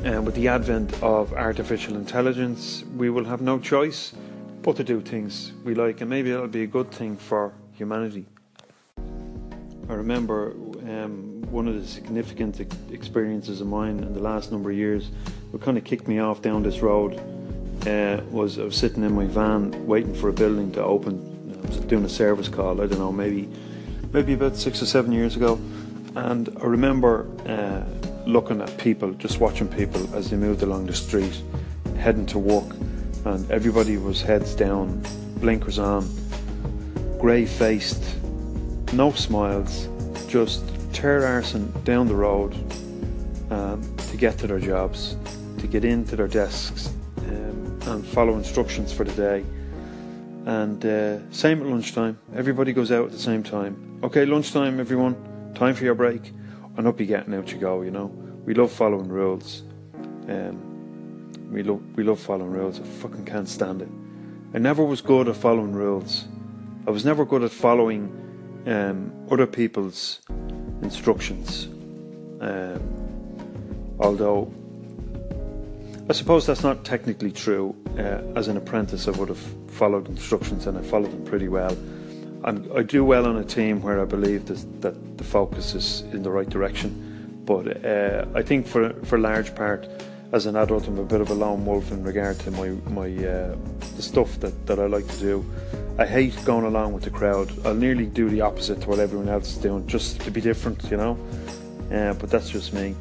uh, 0.05 0.21
with 0.21 0.35
the 0.35 0.47
advent 0.47 0.93
of 1.03 1.33
artificial 1.33 1.95
intelligence, 1.95 2.83
we 2.95 3.09
will 3.09 3.25
have 3.25 3.41
no 3.41 3.59
choice 3.59 4.13
but 4.61 4.75
to 4.77 4.83
do 4.83 5.01
things 5.01 5.53
we 5.63 5.75
like, 5.75 6.01
and 6.01 6.09
maybe 6.09 6.31
that'll 6.31 6.47
be 6.47 6.63
a 6.63 6.67
good 6.67 6.91
thing 6.91 7.17
for 7.17 7.53
humanity. 7.73 8.25
I 9.89 9.93
remember 9.93 10.53
um, 10.89 11.41
one 11.51 11.67
of 11.67 11.79
the 11.79 11.87
significant 11.87 12.59
experiences 12.91 13.61
of 13.61 13.67
mine 13.67 13.99
in 13.99 14.13
the 14.13 14.21
last 14.21 14.51
number 14.51 14.71
of 14.71 14.77
years, 14.77 15.09
what 15.51 15.61
kind 15.61 15.77
of 15.77 15.83
kicked 15.83 16.07
me 16.07 16.19
off 16.19 16.41
down 16.41 16.63
this 16.63 16.79
road, 16.79 17.19
uh, 17.87 18.21
was 18.31 18.59
I 18.59 18.63
was 18.63 18.75
sitting 18.75 19.03
in 19.03 19.13
my 19.13 19.25
van 19.25 19.85
waiting 19.85 20.13
for 20.13 20.29
a 20.29 20.33
building 20.33 20.71
to 20.73 20.83
open. 20.83 21.61
I 21.63 21.67
was 21.67 21.77
doing 21.81 22.05
a 22.05 22.09
service 22.09 22.49
call, 22.49 22.81
I 22.81 22.87
don't 22.87 22.99
know, 22.99 23.11
maybe 23.11 23.49
maybe 24.13 24.33
about 24.33 24.55
six 24.55 24.81
or 24.81 24.85
seven 24.85 25.11
years 25.11 25.35
ago, 25.35 25.59
and 26.15 26.49
I 26.61 26.65
remember 26.65 27.27
uh, 27.45 27.83
looking 28.25 28.61
at 28.61 28.77
people, 28.77 29.11
just 29.13 29.39
watching 29.39 29.67
people 29.67 30.13
as 30.15 30.29
they 30.29 30.37
moved 30.37 30.63
along 30.63 30.85
the 30.85 30.93
street, 30.93 31.41
heading 31.97 32.25
to 32.27 32.39
work, 32.39 32.73
and 33.25 33.49
everybody 33.51 33.97
was 33.97 34.21
heads 34.21 34.55
down, 34.55 35.03
blinkers 35.37 35.77
on, 35.77 36.09
grey 37.19 37.45
faced, 37.45 38.15
no 38.93 39.11
smiles, 39.11 39.89
just 40.27 40.63
tear 40.97 41.23
arson 41.27 41.71
down 41.83 42.07
the 42.07 42.15
road 42.15 42.55
um, 43.51 43.79
to 44.09 44.17
get 44.17 44.35
to 44.39 44.47
their 44.47 44.59
jobs, 44.59 45.15
to 45.59 45.67
get 45.67 45.85
into 45.85 46.15
their 46.15 46.27
desks 46.27 46.89
um, 47.19 47.79
and 47.85 48.03
follow 48.03 48.35
instructions 48.35 48.91
for 48.91 49.03
the 49.03 49.11
day. 49.11 49.45
And 50.47 50.83
uh, 50.83 51.31
same 51.31 51.61
at 51.61 51.67
lunchtime. 51.67 52.17
Everybody 52.35 52.73
goes 52.73 52.91
out 52.91 53.05
at 53.05 53.11
the 53.11 53.19
same 53.19 53.43
time. 53.43 53.99
Okay, 54.01 54.25
lunchtime, 54.25 54.79
everyone. 54.79 55.15
Time 55.53 55.75
for 55.75 55.83
your 55.83 55.93
break. 55.93 56.33
And 56.77 56.87
up 56.87 56.99
you 56.99 57.05
get 57.05 57.27
and 57.27 57.35
out 57.35 57.51
you 57.51 57.59
go. 57.59 57.83
You 57.83 57.91
know, 57.91 58.07
we 58.45 58.55
love 58.55 58.71
following 58.71 59.07
rules. 59.07 59.61
Um, 60.27 61.31
we 61.51 61.61
love 61.61 61.81
we 61.95 62.03
love 62.03 62.19
following 62.19 62.53
rules. 62.53 62.79
I 62.79 62.83
fucking 62.83 63.25
can't 63.25 63.47
stand 63.47 63.83
it. 63.83 63.89
I 64.55 64.57
never 64.57 64.83
was 64.83 65.01
good 65.01 65.27
at 65.27 65.35
following 65.35 65.73
rules. 65.73 66.25
I 66.87 66.89
was 66.89 67.05
never 67.05 67.23
good 67.23 67.43
at 67.43 67.51
following 67.51 68.09
um, 68.65 69.13
other 69.29 69.45
people's 69.45 70.21
instructions. 70.81 71.65
Um, 72.39 73.95
although 73.99 74.51
I 76.09 76.13
suppose 76.13 76.45
that's 76.45 76.63
not 76.63 76.85
technically 76.85 77.31
true. 77.31 77.75
Uh, 77.97 78.21
as 78.37 78.47
an 78.47 78.55
apprentice, 78.55 79.09
I 79.09 79.11
would 79.11 79.27
have 79.27 79.45
followed 79.67 80.07
instructions 80.07 80.65
and 80.65 80.77
I 80.77 80.81
followed 80.81 81.11
them 81.11 81.25
pretty 81.25 81.49
well. 81.49 81.75
I'm, 82.45 82.71
i 82.73 82.81
do 82.81 83.03
well 83.03 83.25
on 83.25 83.35
a 83.37 83.43
team 83.43 83.81
where 83.81 83.99
I 84.01 84.05
believe 84.05 84.45
that, 84.45 84.81
that 84.81 85.17
the 85.17 85.23
focus 85.23 85.75
is 85.75 86.01
in 86.13 86.23
the 86.23 86.31
right 86.31 86.49
direction. 86.49 87.41
But 87.43 87.85
uh, 87.85 88.25
I 88.35 88.41
think 88.41 88.67
for 88.67 88.93
for 89.03 89.17
large 89.17 89.53
part, 89.53 89.89
as 90.31 90.45
an 90.45 90.55
adult, 90.55 90.87
I'm 90.87 90.99
a 90.99 91.03
bit 91.03 91.21
of 91.21 91.29
a 91.29 91.33
lone 91.33 91.65
wolf 91.65 91.91
in 91.91 92.03
regard 92.03 92.39
to 92.39 92.51
my 92.51 92.69
my 92.91 93.07
uh, 93.07 93.55
the 93.95 94.01
stuff 94.01 94.39
that, 94.41 94.65
that 94.67 94.79
I 94.79 94.85
like 94.85 95.07
to 95.07 95.19
do. 95.19 95.45
I 95.97 96.05
hate 96.05 96.37
going 96.45 96.65
along 96.65 96.93
with 96.93 97.03
the 97.03 97.09
crowd. 97.09 97.51
I'll 97.65 97.73
nearly 97.73 98.05
do 98.05 98.29
the 98.29 98.41
opposite 98.41 98.81
to 98.81 98.89
what 98.89 98.99
everyone 98.99 99.29
else 99.29 99.53
is 99.53 99.57
doing, 99.57 99.87
just 99.87 100.19
to 100.21 100.31
be 100.31 100.41
different, 100.41 100.83
you 100.91 100.97
know. 100.97 101.17
Uh, 101.91 102.13
but 102.13 102.29
that's 102.29 102.49
just 102.49 102.73
me. 102.73 102.95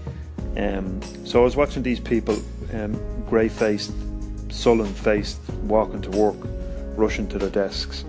Um, 0.57 1.01
so 1.27 1.41
I 1.41 1.45
was 1.45 1.57
watching 1.57 1.83
these 1.83 2.01
people, 2.01 2.39
um, 2.73 2.99
grey 3.27 3.49
faced, 3.49 3.93
sullen 4.49 4.95
faced, 4.95 5.39
walking 5.65 6.01
to 6.03 6.11
work, 6.11 6.37
rushing 6.97 7.29
to 7.29 7.39
their 7.39 7.51
desks. 7.51 8.05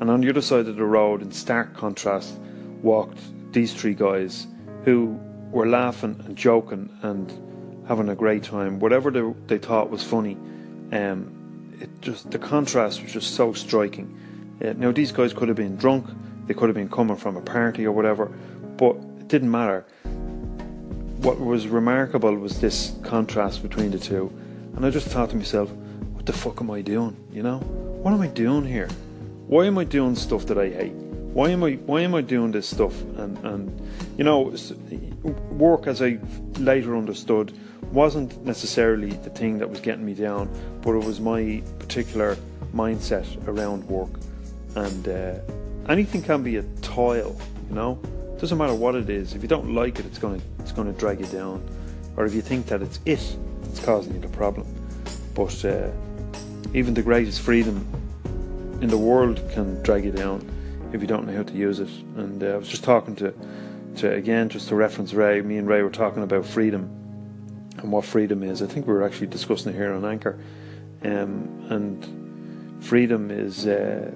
And 0.00 0.08
on 0.10 0.22
the 0.22 0.30
other 0.30 0.40
side 0.40 0.68
of 0.68 0.76
the 0.76 0.84
road, 0.84 1.20
in 1.20 1.32
stark 1.32 1.74
contrast, 1.74 2.38
walked 2.82 3.18
these 3.52 3.74
three 3.74 3.94
guys 3.94 4.46
who 4.84 5.20
were 5.50 5.66
laughing 5.66 6.22
and 6.24 6.36
joking 6.36 6.88
and 7.02 7.30
having 7.90 8.08
a 8.08 8.14
great 8.14 8.44
time. 8.44 8.78
Whatever 8.78 9.10
they, 9.10 9.20
they 9.48 9.58
thought 9.58 9.90
was 9.90 10.04
funny, 10.04 10.36
um, 10.92 11.74
it 11.80 11.90
just 12.00 12.30
the 12.30 12.38
contrast 12.38 13.02
was 13.02 13.12
just 13.12 13.34
so 13.34 13.52
striking. 13.52 14.16
Uh, 14.64 14.74
now 14.76 14.92
these 14.92 15.10
guys 15.10 15.32
could 15.32 15.48
have 15.48 15.56
been 15.56 15.74
drunk, 15.74 16.06
they 16.46 16.54
could 16.54 16.68
have 16.68 16.76
been 16.76 16.88
coming 16.88 17.16
from 17.16 17.36
a 17.36 17.40
party 17.40 17.84
or 17.84 17.90
whatever, 17.90 18.26
but 18.76 18.94
it 19.18 19.26
didn't 19.26 19.50
matter. 19.50 19.84
What 21.26 21.40
was 21.40 21.66
remarkable 21.66 22.32
was 22.36 22.60
this 22.60 22.92
contrast 23.02 23.60
between 23.60 23.90
the 23.90 23.98
two, 23.98 24.32
and 24.76 24.86
I 24.86 24.90
just 24.90 25.08
thought 25.08 25.30
to 25.30 25.36
myself, 25.36 25.68
"What 26.12 26.26
the 26.26 26.32
fuck 26.32 26.60
am 26.60 26.70
I 26.70 26.82
doing? 26.82 27.16
You 27.32 27.42
know, 27.42 27.58
what 28.02 28.14
am 28.14 28.20
I 28.20 28.28
doing 28.28 28.64
here? 28.66 28.88
Why 29.48 29.66
am 29.66 29.78
I 29.78 29.84
doing 29.84 30.14
stuff 30.14 30.46
that 30.46 30.58
I 30.58 30.68
hate? 30.68 30.94
Why 31.34 31.50
am 31.50 31.64
I 31.64 31.72
why 31.86 32.02
am 32.02 32.14
I 32.14 32.20
doing 32.20 32.52
this 32.52 32.68
stuff?" 32.68 32.94
And 33.18 33.36
and 33.44 33.62
you 34.16 34.22
know, 34.22 34.54
work 35.50 35.88
as 35.88 36.00
I 36.00 36.20
later 36.60 36.96
understood 36.96 37.52
wasn't 37.86 38.44
necessarily 38.44 39.10
the 39.10 39.30
thing 39.30 39.58
that 39.58 39.68
was 39.68 39.80
getting 39.80 40.04
me 40.04 40.14
down, 40.14 40.48
but 40.82 40.92
it 40.92 41.04
was 41.04 41.20
my 41.20 41.62
particular 41.78 42.36
mindset 42.74 43.26
around 43.48 43.84
work 43.88 44.10
and 44.76 45.08
uh, 45.08 45.34
anything 45.88 46.22
can 46.22 46.42
be 46.42 46.56
a 46.56 46.62
toil. 46.82 47.36
You 47.68 47.74
know, 47.74 47.94
doesn't 48.38 48.56
matter 48.56 48.74
what 48.74 48.94
it 48.94 49.10
is. 49.10 49.34
If 49.34 49.42
you 49.42 49.48
don't 49.48 49.74
like 49.74 49.98
it, 49.98 50.06
it's 50.06 50.18
gonna 50.18 50.40
it's 50.58 50.72
gonna 50.72 50.92
drag 50.92 51.20
you 51.20 51.26
down, 51.26 51.62
or 52.16 52.24
if 52.26 52.34
you 52.34 52.42
think 52.42 52.66
that 52.66 52.82
it's 52.82 53.00
it 53.04 53.36
that's 53.62 53.80
causing 53.80 54.14
you 54.14 54.20
the 54.20 54.28
problem. 54.28 54.66
But 55.34 55.64
uh, 55.64 55.90
even 56.74 56.94
the 56.94 57.02
greatest 57.02 57.40
freedom 57.40 57.86
in 58.80 58.88
the 58.88 58.98
world 58.98 59.42
can 59.52 59.82
drag 59.82 60.04
you 60.04 60.12
down 60.12 60.48
if 60.92 61.00
you 61.00 61.06
don't 61.06 61.26
know 61.26 61.36
how 61.36 61.42
to 61.42 61.52
use 61.52 61.80
it. 61.80 61.90
And 62.16 62.42
uh, 62.42 62.48
I 62.48 62.56
was 62.56 62.68
just 62.68 62.84
talking 62.84 63.14
to 63.16 63.34
to 63.96 64.12
again 64.12 64.48
just 64.48 64.68
to 64.68 64.76
reference 64.76 65.12
Ray. 65.12 65.40
Me 65.42 65.58
and 65.58 65.68
Ray 65.68 65.82
were 65.82 65.90
talking 65.90 66.22
about 66.22 66.44
freedom 66.44 66.88
and 67.82 67.92
what 67.92 68.04
freedom 68.04 68.42
is. 68.42 68.62
I 68.62 68.66
think 68.66 68.86
we 68.86 68.92
were 68.92 69.02
actually 69.02 69.28
discussing 69.28 69.72
it 69.72 69.76
here 69.76 69.92
on 69.92 70.04
Anchor. 70.04 70.38
Um, 71.02 71.66
and 71.70 72.84
freedom 72.84 73.30
is 73.30 73.66
uh, 73.66 74.12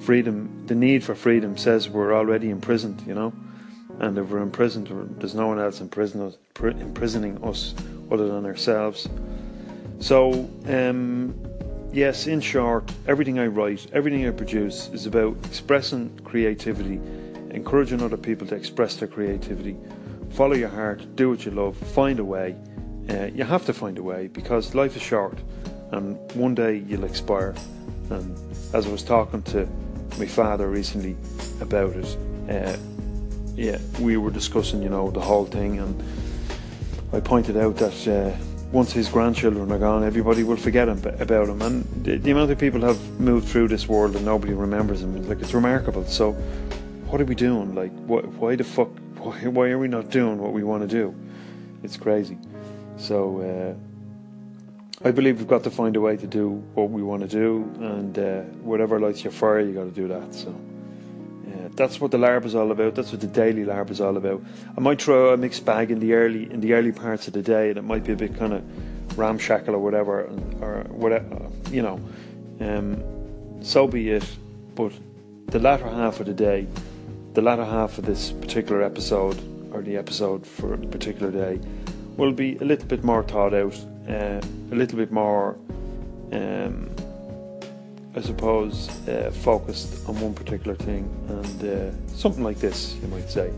freedom, 0.00 0.66
the 0.66 0.74
need 0.74 1.04
for 1.04 1.14
freedom 1.14 1.56
says 1.56 1.88
we're 1.88 2.14
already 2.14 2.50
imprisoned, 2.50 3.02
you 3.06 3.14
know. 3.14 3.32
And 3.98 4.18
if 4.18 4.28
we're 4.28 4.38
imprisoned, 4.38 4.88
there's 5.18 5.34
no 5.34 5.46
one 5.46 5.58
else 5.58 5.80
imprisoning 5.80 7.44
us 7.44 7.74
other 8.10 8.28
than 8.28 8.46
ourselves. 8.46 9.08
So, 10.00 10.50
um, 10.66 11.34
yes, 11.92 12.26
in 12.26 12.40
short, 12.40 12.90
everything 13.06 13.38
I 13.38 13.46
write, 13.46 13.86
everything 13.92 14.26
I 14.26 14.30
produce 14.30 14.88
is 14.88 15.06
about 15.06 15.36
expressing 15.44 16.18
creativity, 16.24 17.00
encouraging 17.50 18.02
other 18.02 18.16
people 18.16 18.46
to 18.48 18.54
express 18.54 18.96
their 18.96 19.08
creativity. 19.08 19.76
Follow 20.30 20.54
your 20.54 20.70
heart, 20.70 21.14
do 21.14 21.30
what 21.30 21.44
you 21.44 21.52
love, 21.52 21.76
find 21.76 22.18
a 22.18 22.24
way. 22.24 22.56
Uh, 23.10 23.24
you 23.34 23.44
have 23.44 23.66
to 23.66 23.72
find 23.72 23.98
a 23.98 24.02
way 24.02 24.28
because 24.28 24.74
life 24.74 24.96
is 24.96 25.02
short 25.02 25.38
and 25.90 26.16
one 26.34 26.54
day 26.54 26.84
you'll 26.86 27.04
expire. 27.04 27.54
And 28.10 28.36
as 28.74 28.86
I 28.86 28.90
was 28.90 29.02
talking 29.02 29.42
to 29.44 29.68
my 30.18 30.26
father 30.26 30.68
recently 30.68 31.16
about 31.60 31.94
it. 31.96 32.16
Uh, 32.48 32.76
yeah, 33.54 33.78
we 34.00 34.16
were 34.16 34.30
discussing, 34.30 34.82
you 34.82 34.88
know, 34.88 35.10
the 35.10 35.20
whole 35.20 35.44
thing, 35.44 35.78
and 35.78 36.02
I 37.12 37.20
pointed 37.20 37.56
out 37.56 37.76
that 37.76 38.08
uh, 38.08 38.36
once 38.72 38.92
his 38.92 39.08
grandchildren 39.08 39.70
are 39.70 39.78
gone, 39.78 40.04
everybody 40.04 40.42
will 40.42 40.56
forget 40.56 40.88
him, 40.88 41.04
about 41.20 41.48
him. 41.48 41.60
And 41.62 41.84
the, 42.04 42.16
the, 42.16 42.30
amount 42.30 42.50
of 42.50 42.58
people 42.58 42.80
have 42.80 42.98
moved 43.20 43.48
through 43.48 43.68
this 43.68 43.86
world 43.86 44.16
and 44.16 44.24
nobody 44.24 44.54
remembers 44.54 45.02
him, 45.02 45.28
like 45.28 45.40
it's 45.40 45.54
remarkable. 45.54 46.04
So, 46.06 46.32
what 47.08 47.20
are 47.20 47.26
we 47.26 47.34
doing? 47.34 47.74
Like, 47.74 47.92
wh- 48.06 48.40
why 48.40 48.56
the 48.56 48.64
fuck? 48.64 48.88
Why, 49.18 49.38
why 49.46 49.68
are 49.68 49.78
we 49.78 49.88
not 49.88 50.10
doing 50.10 50.38
what 50.38 50.52
we 50.52 50.64
want 50.64 50.82
to 50.82 50.88
do? 50.88 51.14
It's 51.82 51.96
crazy. 51.96 52.38
So. 52.96 53.40
Uh, 53.40 53.88
I 55.04 55.10
believe 55.10 55.38
we've 55.38 55.48
got 55.48 55.64
to 55.64 55.70
find 55.70 55.96
a 55.96 56.00
way 56.00 56.16
to 56.16 56.28
do 56.28 56.50
what 56.74 56.90
we 56.90 57.02
want 57.02 57.22
to 57.22 57.28
do, 57.28 57.68
and 57.80 58.16
uh, 58.16 58.42
whatever 58.62 59.00
lights 59.00 59.24
your 59.24 59.32
fire, 59.32 59.58
you 59.58 59.72
got 59.72 59.82
to 59.82 59.90
do 59.90 60.06
that. 60.06 60.32
So 60.32 60.54
that's 61.74 62.00
what 62.00 62.10
the 62.10 62.18
larb 62.18 62.44
is 62.44 62.54
all 62.54 62.70
about. 62.70 62.94
That's 62.94 63.12
what 63.12 63.20
the 63.20 63.26
daily 63.26 63.64
larb 63.64 63.90
is 63.90 64.00
all 64.00 64.16
about. 64.16 64.42
I 64.76 64.80
might 64.80 65.00
throw 65.00 65.32
a 65.32 65.36
mixed 65.36 65.64
bag 65.64 65.90
in 65.90 66.00
the 66.00 66.12
early 66.12 66.50
in 66.50 66.60
the 66.60 66.74
early 66.74 66.92
parts 66.92 67.26
of 67.26 67.34
the 67.34 67.42
day, 67.42 67.70
and 67.70 67.78
it 67.78 67.82
might 67.82 68.04
be 68.04 68.12
a 68.12 68.16
bit 68.16 68.36
kind 68.36 68.52
of 68.52 69.18
ramshackle 69.18 69.74
or 69.74 69.78
whatever, 69.78 70.22
or 70.60 70.84
whatever, 70.90 71.50
you 71.70 71.82
know. 71.82 72.00
Um, 72.60 73.02
so 73.62 73.86
be 73.86 74.10
it. 74.10 74.26
But 74.74 74.92
the 75.46 75.58
latter 75.58 75.88
half 75.88 76.20
of 76.20 76.26
the 76.26 76.34
day, 76.34 76.66
the 77.34 77.42
latter 77.42 77.64
half 77.64 77.98
of 77.98 78.04
this 78.04 78.32
particular 78.32 78.82
episode, 78.82 79.38
or 79.72 79.82
the 79.82 79.96
episode 79.96 80.46
for 80.46 80.74
a 80.74 80.78
particular 80.78 81.30
day, 81.30 81.60
will 82.16 82.32
be 82.32 82.56
a 82.56 82.64
little 82.64 82.86
bit 82.86 83.04
more 83.04 83.22
thought 83.22 83.54
out 83.54 83.74
uh, 84.08 84.40
a 84.70 84.74
little 84.74 84.98
bit 84.98 85.12
more, 85.12 85.56
um, 86.32 86.90
I 88.14 88.20
suppose, 88.20 88.88
uh, 89.08 89.30
focused 89.42 90.08
on 90.08 90.20
one 90.20 90.34
particular 90.34 90.74
thing, 90.74 91.08
and 91.28 91.64
uh, 91.64 92.08
something 92.08 92.44
like 92.44 92.58
this, 92.58 92.94
you 93.00 93.08
might 93.08 93.30
say. 93.30 93.52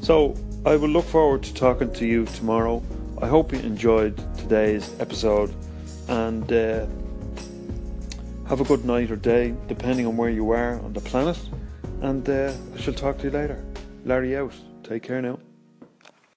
So, 0.00 0.36
I 0.66 0.76
will 0.76 0.88
look 0.88 1.04
forward 1.04 1.42
to 1.42 1.54
talking 1.54 1.92
to 1.94 2.06
you 2.06 2.24
tomorrow. 2.26 2.82
I 3.20 3.26
hope 3.26 3.52
you 3.52 3.58
enjoyed 3.60 4.16
today's 4.38 4.94
episode, 5.00 5.54
and 6.08 6.50
uh, 6.52 6.86
have 8.48 8.60
a 8.60 8.64
good 8.64 8.84
night 8.84 9.10
or 9.10 9.16
day, 9.16 9.54
depending 9.68 10.06
on 10.06 10.16
where 10.16 10.30
you 10.30 10.50
are 10.50 10.80
on 10.80 10.92
the 10.92 11.00
planet. 11.00 11.38
And 12.00 12.28
uh, 12.28 12.52
I 12.74 12.80
shall 12.80 12.94
talk 12.94 13.18
to 13.18 13.24
you 13.24 13.30
later. 13.30 13.64
Larry 14.04 14.36
out. 14.36 14.52
Take 14.82 15.02
care 15.02 15.22
now. 15.22 15.38